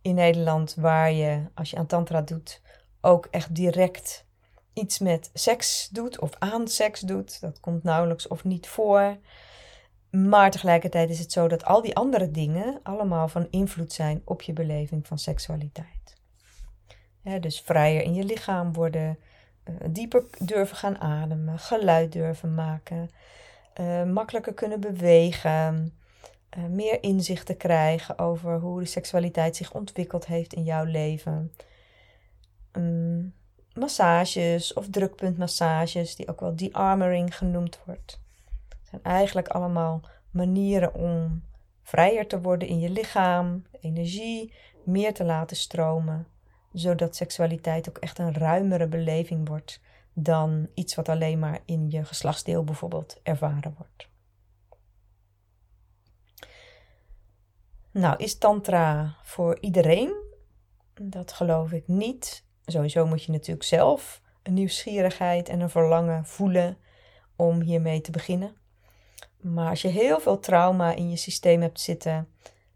in 0.03 0.14
Nederland 0.14 0.75
waar 0.75 1.12
je, 1.12 1.42
als 1.55 1.71
je 1.71 1.77
aan 1.77 1.87
Tantra 1.87 2.21
doet, 2.21 2.62
ook 3.01 3.29
echt 3.31 3.55
direct 3.55 4.27
iets 4.78 4.98
met 4.98 5.30
seks 5.34 5.88
doet 5.88 6.18
of 6.18 6.32
aan 6.38 6.68
seks 6.68 7.00
doet. 7.00 7.40
Dat 7.40 7.60
komt 7.60 7.82
nauwelijks 7.82 8.28
of 8.28 8.44
niet 8.44 8.68
voor. 8.68 9.16
Maar 10.10 10.50
tegelijkertijd 10.50 11.10
is 11.10 11.18
het 11.18 11.32
zo 11.32 11.48
dat 11.48 11.64
al 11.64 11.82
die 11.82 11.96
andere 11.96 12.30
dingen 12.30 12.80
allemaal 12.82 13.28
van 13.28 13.46
invloed 13.50 13.92
zijn 13.92 14.22
op 14.24 14.42
je 14.42 14.52
beleving 14.52 15.06
van 15.06 15.18
seksualiteit. 15.18 16.16
dus 17.40 17.60
vrijer 17.60 18.02
in 18.02 18.14
je 18.14 18.24
lichaam 18.24 18.72
worden, 18.72 19.18
eh, 19.62 19.74
dieper 19.90 20.24
durven 20.38 20.76
gaan 20.76 21.00
ademen, 21.00 21.58
geluid 21.58 22.12
durven 22.12 22.54
maken, 22.54 23.10
uh, 23.80 24.04
makkelijker 24.04 24.54
kunnen 24.54 24.80
bewegen, 24.80 25.94
uh, 26.58 26.64
meer 26.64 27.02
inzicht 27.02 27.46
te 27.46 27.54
krijgen 27.54 28.18
over 28.18 28.58
hoe 28.58 28.80
de 28.80 28.86
seksualiteit 28.86 29.56
zich 29.56 29.74
ontwikkeld 29.74 30.26
heeft 30.26 30.52
in 30.52 30.62
jouw 30.62 30.84
leven. 30.84 31.52
Um, 32.72 33.34
massages 33.78 34.72
of 34.72 34.88
drukpuntmassages, 34.90 36.16
die 36.16 36.28
ook 36.28 36.40
wel 36.40 36.56
de-armoring 36.56 37.36
genoemd 37.36 37.78
wordt. 37.84 38.20
Zijn 38.82 39.02
eigenlijk 39.02 39.48
allemaal 39.48 40.00
manieren 40.30 40.94
om 40.94 41.42
vrijer 41.82 42.26
te 42.26 42.40
worden 42.40 42.68
in 42.68 42.78
je 42.78 42.90
lichaam, 42.90 43.66
energie 43.80 44.52
meer 44.84 45.14
te 45.14 45.24
laten 45.24 45.56
stromen, 45.56 46.26
zodat 46.72 47.16
seksualiteit 47.16 47.88
ook 47.88 47.98
echt 47.98 48.18
een 48.18 48.34
ruimere 48.34 48.86
beleving 48.86 49.48
wordt 49.48 49.80
dan 50.12 50.68
iets 50.74 50.94
wat 50.94 51.08
alleen 51.08 51.38
maar 51.38 51.60
in 51.64 51.90
je 51.90 52.04
geslachtsdeel 52.04 52.64
bijvoorbeeld 52.64 53.20
ervaren 53.22 53.74
wordt. 53.76 54.08
Nou, 57.90 58.16
is 58.16 58.38
Tantra 58.38 59.16
voor 59.22 59.58
iedereen? 59.60 60.26
Dat 60.94 61.32
geloof 61.32 61.72
ik 61.72 61.88
niet. 61.88 62.46
Sowieso 62.70 63.07
moet 63.07 63.24
je 63.24 63.33
natuurlijk 63.33 63.66
zelf 63.66 64.20
een 64.42 64.54
nieuwsgierigheid 64.54 65.48
en 65.48 65.61
een 65.61 65.70
verlangen 65.70 66.24
voelen 66.24 66.78
om 67.37 67.61
hiermee 67.61 68.00
te 68.00 68.11
beginnen. 68.11 68.57
Maar 69.40 69.68
als 69.68 69.83
je 69.83 69.88
heel 69.88 70.20
veel 70.20 70.38
trauma 70.38 70.94
in 70.94 71.11
je 71.11 71.16
systeem 71.16 71.61
hebt 71.61 71.81
zitten 71.81 72.28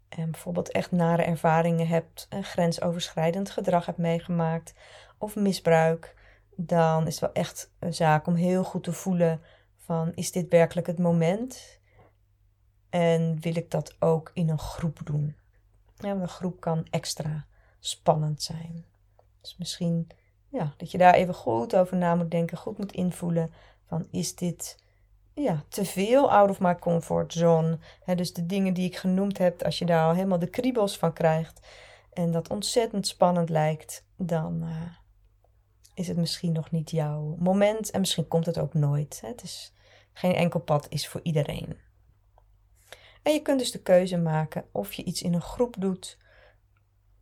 en 0.09 0.31
bijvoorbeeld 0.31 0.71
echt 0.71 0.91
nare 0.91 1.23
ervaringen 1.23 1.87
hebt, 1.87 2.27
een 2.29 2.43
grensoverschrijdend 2.43 3.49
gedrag 3.49 3.85
hebt 3.85 3.97
meegemaakt 3.97 4.73
of 5.17 5.35
misbruik, 5.35 6.15
dan 6.55 7.07
is 7.07 7.11
het 7.11 7.21
wel 7.21 7.43
echt 7.43 7.71
een 7.79 7.93
zaak 7.93 8.27
om 8.27 8.35
heel 8.35 8.63
goed 8.63 8.83
te 8.83 8.93
voelen 8.93 9.41
van 9.77 10.11
is 10.15 10.31
dit 10.31 10.49
werkelijk 10.49 10.87
het 10.87 10.99
moment? 10.99 11.79
En 12.89 13.39
wil 13.39 13.55
ik 13.55 13.71
dat 13.71 13.95
ook 13.99 14.31
in 14.33 14.49
een 14.49 14.59
groep 14.59 14.99
doen? 15.03 15.35
Een 15.97 16.27
groep 16.27 16.59
kan 16.59 16.87
extra 16.89 17.45
spannend 17.79 18.43
zijn. 18.43 18.85
Dus 19.43 19.55
misschien 19.57 20.07
ja, 20.47 20.73
dat 20.77 20.91
je 20.91 20.97
daar 20.97 21.13
even 21.13 21.33
goed 21.33 21.75
over 21.75 21.97
na 21.97 22.15
moet 22.15 22.31
denken, 22.31 22.57
goed 22.57 22.77
moet 22.77 22.91
invoelen 22.91 23.53
van 23.87 24.07
is 24.11 24.35
dit 24.35 24.77
ja, 25.33 25.63
te 25.69 25.85
veel 25.85 26.31
out 26.31 26.49
of 26.49 26.59
my 26.59 26.75
comfort 26.75 27.33
zone. 27.33 27.79
dus 28.15 28.33
de 28.33 28.45
dingen 28.45 28.73
die 28.73 28.85
ik 28.85 28.95
genoemd 28.95 29.37
heb, 29.37 29.63
als 29.63 29.79
je 29.79 29.85
daar 29.85 30.05
al 30.05 30.13
helemaal 30.13 30.39
de 30.39 30.49
kriebels 30.49 30.97
van 30.97 31.13
krijgt 31.13 31.67
en 32.13 32.31
dat 32.31 32.49
ontzettend 32.49 33.07
spannend 33.07 33.49
lijkt, 33.49 34.05
dan 34.17 34.63
uh, 34.63 34.81
is 35.93 36.07
het 36.07 36.17
misschien 36.17 36.51
nog 36.51 36.71
niet 36.71 36.91
jouw 36.91 37.35
moment 37.39 37.91
en 37.91 37.99
misschien 37.99 38.27
komt 38.27 38.45
het 38.45 38.57
ook 38.57 38.73
nooit. 38.73 39.21
Het 39.25 39.43
is, 39.43 39.73
geen 40.13 40.35
enkel 40.35 40.59
pad 40.59 40.85
is 40.89 41.07
voor 41.07 41.19
iedereen. 41.23 41.77
En 43.23 43.33
je 43.33 43.41
kunt 43.41 43.59
dus 43.59 43.71
de 43.71 43.81
keuze 43.81 44.17
maken 44.17 44.65
of 44.71 44.93
je 44.93 45.03
iets 45.03 45.21
in 45.21 45.33
een 45.33 45.41
groep 45.41 45.75
doet. 45.79 46.17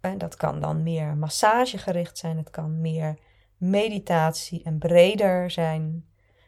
En 0.01 0.17
dat 0.17 0.35
kan 0.35 0.59
dan 0.59 0.83
meer 0.83 1.17
massagegericht 1.17 2.17
zijn, 2.17 2.37
het 2.37 2.49
kan 2.49 2.81
meer 2.81 3.17
meditatie 3.57 4.63
en 4.63 4.77
breder 4.77 5.51
zijn. 5.51 6.05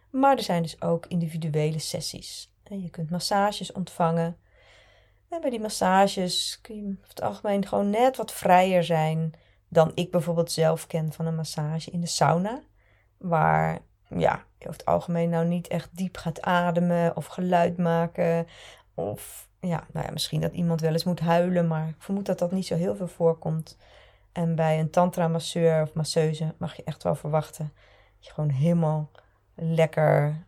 Maar 0.09 0.37
er 0.37 0.43
zijn 0.43 0.61
dus 0.61 0.81
ook 0.81 1.05
individuele 1.05 1.79
sessies. 1.79 2.51
En 2.63 2.81
je 2.81 2.89
kunt 2.89 3.09
massages 3.09 3.71
ontvangen. 3.71 4.37
En 5.29 5.41
bij 5.41 5.49
die 5.49 5.59
massages 5.59 6.59
kun 6.61 6.75
je 6.75 6.87
over 6.89 7.07
het 7.07 7.21
algemeen 7.21 7.67
gewoon 7.67 7.89
net 7.89 8.17
wat 8.17 8.33
vrijer 8.33 8.83
zijn 8.83 9.33
dan 9.67 9.91
ik 9.95 10.11
bijvoorbeeld 10.11 10.51
zelf 10.51 10.87
ken 10.87 11.13
van 11.13 11.25
een 11.25 11.35
massage 11.35 11.91
in 11.91 12.01
de 12.01 12.07
sauna. 12.07 12.61
Waar 13.17 13.79
ja, 14.07 14.45
je 14.57 14.67
over 14.67 14.79
het 14.79 14.85
algemeen 14.85 15.29
nou 15.29 15.45
niet 15.45 15.67
echt 15.67 15.89
diep 15.91 16.17
gaat 16.17 16.41
ademen 16.41 17.15
of 17.15 17.25
geluid 17.25 17.77
maken. 17.77 18.47
Of 18.93 19.49
ja, 19.67 19.88
nou 19.91 20.06
ja, 20.06 20.12
misschien 20.12 20.41
dat 20.41 20.54
iemand 20.54 20.82
wel 20.82 20.91
eens 20.91 21.04
moet 21.04 21.19
huilen, 21.19 21.67
maar 21.67 21.88
ik 21.88 21.95
vermoed 21.97 22.26
dat 22.26 22.39
dat 22.39 22.52
niet 22.52 22.65
zo 22.65 22.76
heel 22.76 22.95
veel 22.95 23.08
voorkomt. 23.08 23.78
En 24.32 24.56
bij 24.56 24.80
een 24.80 24.89
tantra-masseur 24.89 25.82
of 25.82 25.93
masseuse 25.93 26.54
mag 26.58 26.76
je 26.76 26.84
echt 26.84 27.04
wel 27.04 27.15
verwachten 27.15 27.71
dat 28.17 28.28
je 28.28 28.32
gewoon 28.32 28.49
helemaal 28.49 29.10
lekker 29.56 30.45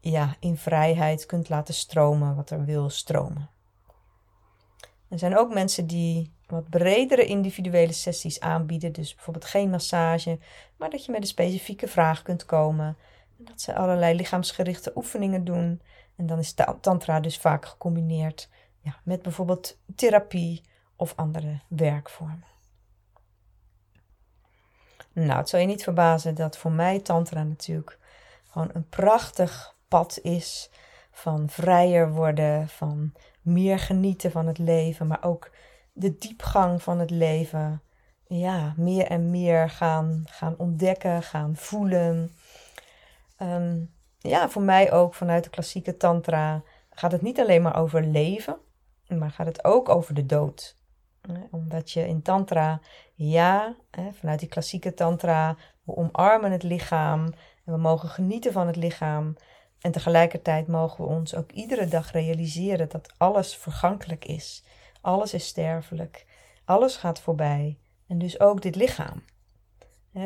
ja, 0.00 0.36
in 0.40 0.56
vrijheid 0.56 1.26
kunt 1.26 1.48
laten 1.48 1.74
stromen 1.74 2.36
wat 2.36 2.50
er 2.50 2.64
wil 2.64 2.90
stromen. 2.90 3.48
Er 5.08 5.18
zijn 5.18 5.38
ook 5.38 5.54
mensen 5.54 5.86
die 5.86 6.32
wat 6.46 6.68
bredere 6.68 7.24
individuele 7.24 7.92
sessies 7.92 8.40
aanbieden. 8.40 8.92
Dus 8.92 9.14
bijvoorbeeld 9.14 9.44
geen 9.44 9.70
massage, 9.70 10.38
maar 10.76 10.90
dat 10.90 11.04
je 11.04 11.12
met 11.12 11.20
een 11.20 11.26
specifieke 11.26 11.88
vraag 11.88 12.22
kunt 12.22 12.44
komen. 12.44 12.96
Dat 13.36 13.60
ze 13.60 13.74
allerlei 13.74 14.16
lichaamsgerichte 14.16 14.92
oefeningen 14.94 15.44
doen. 15.44 15.82
En 16.16 16.26
dan 16.26 16.38
is 16.38 16.54
tantra 16.80 17.20
dus 17.20 17.38
vaak 17.38 17.66
gecombineerd 17.66 18.48
ja, 18.80 18.96
met 19.04 19.22
bijvoorbeeld 19.22 19.78
therapie 19.94 20.62
of 20.96 21.12
andere 21.16 21.60
werkvormen. 21.68 22.44
Nou, 25.12 25.38
het 25.38 25.48
zal 25.48 25.60
je 25.60 25.66
niet 25.66 25.82
verbazen 25.82 26.34
dat 26.34 26.58
voor 26.58 26.72
mij 26.72 27.00
tantra 27.00 27.42
natuurlijk 27.42 27.98
gewoon 28.50 28.70
een 28.72 28.88
prachtig 28.88 29.74
pad 29.88 30.18
is 30.22 30.70
van 31.10 31.48
vrijer 31.48 32.12
worden, 32.12 32.68
van 32.68 33.12
meer 33.42 33.78
genieten 33.78 34.30
van 34.30 34.46
het 34.46 34.58
leven, 34.58 35.06
maar 35.06 35.24
ook 35.24 35.50
de 35.92 36.18
diepgang 36.18 36.82
van 36.82 36.98
het 36.98 37.10
leven. 37.10 37.82
Ja, 38.26 38.74
meer 38.76 39.06
en 39.06 39.30
meer 39.30 39.70
gaan, 39.70 40.24
gaan 40.26 40.54
ontdekken, 40.56 41.22
gaan 41.22 41.56
voelen. 41.56 42.35
Ehm, 43.36 43.84
ja, 44.18 44.48
voor 44.48 44.62
mij 44.62 44.92
ook 44.92 45.14
vanuit 45.14 45.44
de 45.44 45.50
klassieke 45.50 45.96
tantra 45.96 46.62
gaat 46.90 47.12
het 47.12 47.22
niet 47.22 47.40
alleen 47.40 47.62
maar 47.62 47.76
over 47.76 48.02
leven, 48.06 48.56
maar 49.08 49.30
gaat 49.30 49.46
het 49.46 49.64
ook 49.64 49.88
over 49.88 50.14
de 50.14 50.26
dood. 50.26 50.76
Omdat 51.50 51.90
je 51.90 52.06
in 52.06 52.22
tantra, 52.22 52.80
ja, 53.14 53.74
vanuit 54.12 54.38
die 54.38 54.48
klassieke 54.48 54.94
tantra, 54.94 55.56
we 55.82 55.96
omarmen 55.96 56.52
het 56.52 56.62
lichaam 56.62 57.24
en 57.64 57.72
we 57.72 57.76
mogen 57.76 58.08
genieten 58.08 58.52
van 58.52 58.66
het 58.66 58.76
lichaam. 58.76 59.36
En 59.80 59.92
tegelijkertijd 59.92 60.66
mogen 60.66 61.04
we 61.04 61.10
ons 61.10 61.34
ook 61.34 61.52
iedere 61.52 61.86
dag 61.86 62.12
realiseren 62.12 62.88
dat 62.88 63.14
alles 63.16 63.56
vergankelijk 63.56 64.24
is. 64.24 64.64
Alles 65.00 65.34
is 65.34 65.46
sterfelijk. 65.46 66.26
Alles 66.64 66.96
gaat 66.96 67.20
voorbij. 67.20 67.78
En 68.08 68.18
dus 68.18 68.40
ook 68.40 68.62
dit 68.62 68.76
lichaam. 68.76 69.22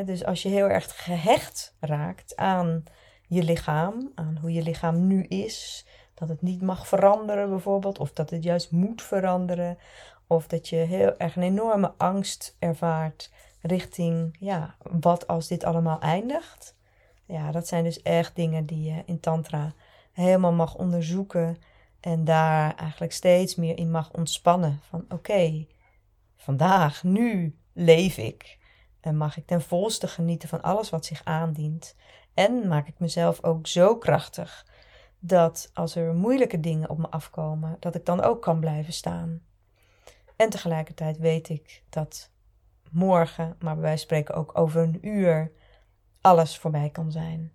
Dus 0.05 0.25
als 0.25 0.41
je 0.41 0.49
heel 0.49 0.69
erg 0.69 1.03
gehecht 1.03 1.75
raakt 1.79 2.35
aan 2.35 2.83
je 3.27 3.43
lichaam, 3.43 4.11
aan 4.15 4.37
hoe 4.41 4.53
je 4.53 4.61
lichaam 4.61 5.07
nu 5.07 5.23
is, 5.23 5.85
dat 6.13 6.29
het 6.29 6.41
niet 6.41 6.61
mag 6.61 6.87
veranderen 6.87 7.49
bijvoorbeeld, 7.49 7.99
of 7.99 8.13
dat 8.13 8.29
het 8.29 8.43
juist 8.43 8.71
moet 8.71 9.01
veranderen, 9.01 9.77
of 10.27 10.47
dat 10.47 10.69
je 10.69 10.75
heel 10.75 11.17
erg 11.17 11.35
een 11.35 11.43
enorme 11.43 11.93
angst 11.97 12.55
ervaart 12.59 13.31
richting, 13.61 14.35
ja, 14.39 14.75
wat 14.81 15.27
als 15.27 15.47
dit 15.47 15.63
allemaal 15.63 15.99
eindigt. 15.99 16.75
Ja, 17.25 17.51
dat 17.51 17.67
zijn 17.67 17.83
dus 17.83 18.01
echt 18.01 18.35
dingen 18.35 18.65
die 18.65 18.93
je 18.93 19.03
in 19.05 19.19
Tantra 19.19 19.73
helemaal 20.11 20.53
mag 20.53 20.75
onderzoeken 20.75 21.57
en 21.99 22.23
daar 22.23 22.75
eigenlijk 22.75 23.13
steeds 23.13 23.55
meer 23.55 23.77
in 23.77 23.91
mag 23.91 24.11
ontspannen. 24.11 24.79
Van 24.89 25.05
oké, 25.09 25.65
vandaag, 26.35 27.03
nu 27.03 27.57
leef 27.73 28.17
ik. 28.17 28.59
En 29.01 29.17
mag 29.17 29.37
ik 29.37 29.47
ten 29.47 29.61
volste 29.61 30.07
genieten 30.07 30.49
van 30.49 30.61
alles 30.61 30.89
wat 30.89 31.05
zich 31.05 31.21
aandient. 31.23 31.95
En 32.33 32.67
maak 32.67 32.87
ik 32.87 32.99
mezelf 32.99 33.43
ook 33.43 33.67
zo 33.67 33.97
krachtig 33.97 34.65
dat 35.19 35.69
als 35.73 35.95
er 35.95 36.13
moeilijke 36.13 36.59
dingen 36.59 36.89
op 36.89 36.97
me 36.97 37.09
afkomen, 37.09 37.77
dat 37.79 37.95
ik 37.95 38.05
dan 38.05 38.21
ook 38.21 38.41
kan 38.41 38.59
blijven 38.59 38.93
staan. 38.93 39.41
En 40.35 40.49
tegelijkertijd 40.49 41.17
weet 41.17 41.49
ik 41.49 41.83
dat 41.89 42.31
morgen, 42.91 43.55
maar 43.59 43.79
wij 43.79 43.97
spreken 43.97 44.35
ook 44.35 44.57
over 44.57 44.81
een 44.81 45.07
uur, 45.07 45.51
alles 46.21 46.57
voorbij 46.57 46.89
kan 46.89 47.11
zijn. 47.11 47.51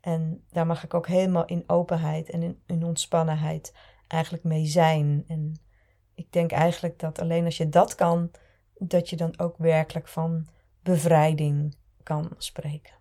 En 0.00 0.44
daar 0.50 0.66
mag 0.66 0.84
ik 0.84 0.94
ook 0.94 1.06
helemaal 1.06 1.44
in 1.44 1.64
openheid 1.66 2.30
en 2.30 2.42
in, 2.42 2.62
in 2.66 2.84
ontspannenheid 2.84 3.74
eigenlijk 4.06 4.44
mee 4.44 4.66
zijn. 4.66 5.24
En 5.26 5.60
ik 6.14 6.32
denk 6.32 6.50
eigenlijk 6.50 6.98
dat 6.98 7.20
alleen 7.20 7.44
als 7.44 7.56
je 7.56 7.68
dat 7.68 7.94
kan, 7.94 8.30
dat 8.78 9.10
je 9.10 9.16
dan 9.16 9.38
ook 9.38 9.56
werkelijk 9.58 10.08
van 10.08 10.48
bevrijding 10.88 11.76
kan 12.02 12.30
spreken. 12.38 12.92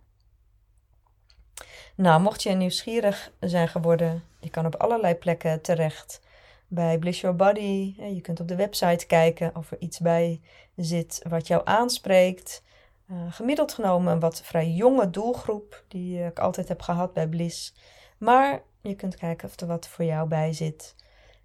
Nou, 1.95 2.21
mocht 2.21 2.43
je 2.43 2.50
nieuwsgierig 2.50 3.32
zijn 3.39 3.67
geworden, 3.67 4.23
je 4.39 4.50
kan 4.50 4.65
op 4.65 4.76
allerlei 4.76 5.15
plekken 5.15 5.62
terecht. 5.62 6.21
Bij 6.67 7.00
Bliss 7.00 7.21
Your 7.21 7.36
Body, 7.36 7.93
je 7.97 8.21
kunt 8.21 8.39
op 8.39 8.47
de 8.47 8.56
website 8.56 9.06
kijken 9.06 9.56
of 9.56 9.71
er 9.71 9.78
iets 9.80 10.00
bij 10.00 10.41
zit 10.76 11.21
wat 11.30 11.47
jou 11.47 11.62
aanspreekt. 11.65 12.63
Uh, 13.12 13.17
gemiddeld 13.30 13.73
genomen 13.73 14.13
een 14.13 14.19
wat 14.19 14.41
vrij 14.41 14.69
jonge 14.69 15.10
doelgroep, 15.10 15.84
die 15.88 16.23
ik 16.23 16.39
altijd 16.39 16.67
heb 16.67 16.82
gehad 16.82 17.13
bij 17.13 17.28
Bliss. 17.28 17.73
Maar 18.17 18.62
je 18.82 18.95
kunt 18.95 19.15
kijken 19.15 19.47
of 19.47 19.60
er 19.60 19.67
wat 19.67 19.88
voor 19.88 20.06
jou 20.06 20.28
bij 20.28 20.54
zit. 20.54 20.95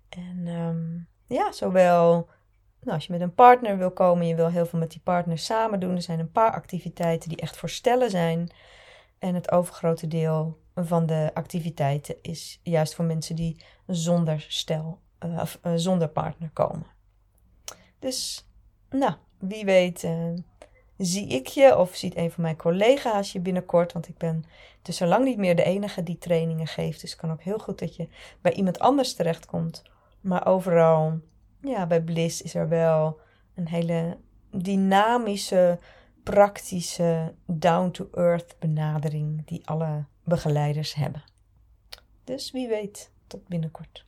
En 0.08 0.46
um, 0.46 1.08
ja, 1.26 1.52
zowel 1.52 2.28
nou, 2.82 2.94
als 2.94 3.06
je 3.06 3.12
met 3.12 3.20
een 3.20 3.34
partner 3.34 3.78
wil 3.78 3.90
komen, 3.90 4.26
je 4.26 4.34
wil 4.34 4.50
heel 4.50 4.66
veel 4.66 4.78
met 4.78 4.90
die 4.90 5.00
partner 5.04 5.38
samen 5.38 5.80
doen. 5.80 5.94
Er 5.94 6.02
zijn 6.02 6.18
een 6.18 6.32
paar 6.32 6.52
activiteiten 6.52 7.28
die 7.28 7.38
echt 7.38 7.56
voor 7.56 7.68
stellen 7.68 8.10
zijn. 8.10 8.50
En 9.18 9.34
het 9.34 9.50
overgrote 9.50 10.08
deel 10.08 10.58
van 10.74 11.06
de 11.06 11.30
activiteiten 11.34 12.16
is 12.22 12.60
juist 12.62 12.94
voor 12.94 13.04
mensen 13.04 13.36
die 13.36 13.64
zonder 13.86 14.44
stel 14.48 14.98
uh, 15.24 15.38
of 15.40 15.58
uh, 15.62 15.72
zonder 15.76 16.08
partner 16.08 16.50
komen. 16.52 16.86
Dus, 17.98 18.48
nou, 18.90 19.14
wie 19.38 19.64
weet, 19.64 20.02
uh, 20.02 20.32
zie 20.96 21.26
ik 21.26 21.46
je 21.46 21.78
of 21.78 21.94
ziet 21.94 22.16
een 22.16 22.30
van 22.30 22.42
mijn 22.42 22.56
collega's 22.56 23.32
je 23.32 23.40
binnenkort. 23.40 23.92
Want 23.92 24.08
ik 24.08 24.18
ben 24.18 24.44
dus 24.82 24.96
zo 24.96 25.06
lang 25.06 25.24
niet 25.24 25.38
meer 25.38 25.56
de 25.56 25.64
enige 25.64 26.02
die 26.02 26.18
trainingen 26.18 26.66
geeft. 26.66 27.00
Dus 27.00 27.10
het 27.10 27.20
kan 27.20 27.32
ook 27.32 27.42
heel 27.42 27.58
goed 27.58 27.78
dat 27.78 27.96
je 27.96 28.08
bij 28.40 28.52
iemand 28.52 28.78
anders 28.78 29.14
terechtkomt. 29.14 29.82
Maar 30.20 30.46
overal, 30.46 31.20
ja, 31.62 31.86
bij 31.86 32.02
Bliss 32.02 32.42
is 32.42 32.54
er 32.54 32.68
wel 32.68 33.20
een 33.54 33.68
hele 33.68 34.18
dynamische, 34.50 35.78
praktische, 36.22 37.34
down-to-earth 37.46 38.56
benadering 38.58 39.46
die 39.46 39.66
alle 39.66 40.04
begeleiders 40.24 40.94
hebben. 40.94 41.22
Dus 42.24 42.50
wie 42.50 42.68
weet, 42.68 43.10
tot 43.26 43.48
binnenkort. 43.48 44.06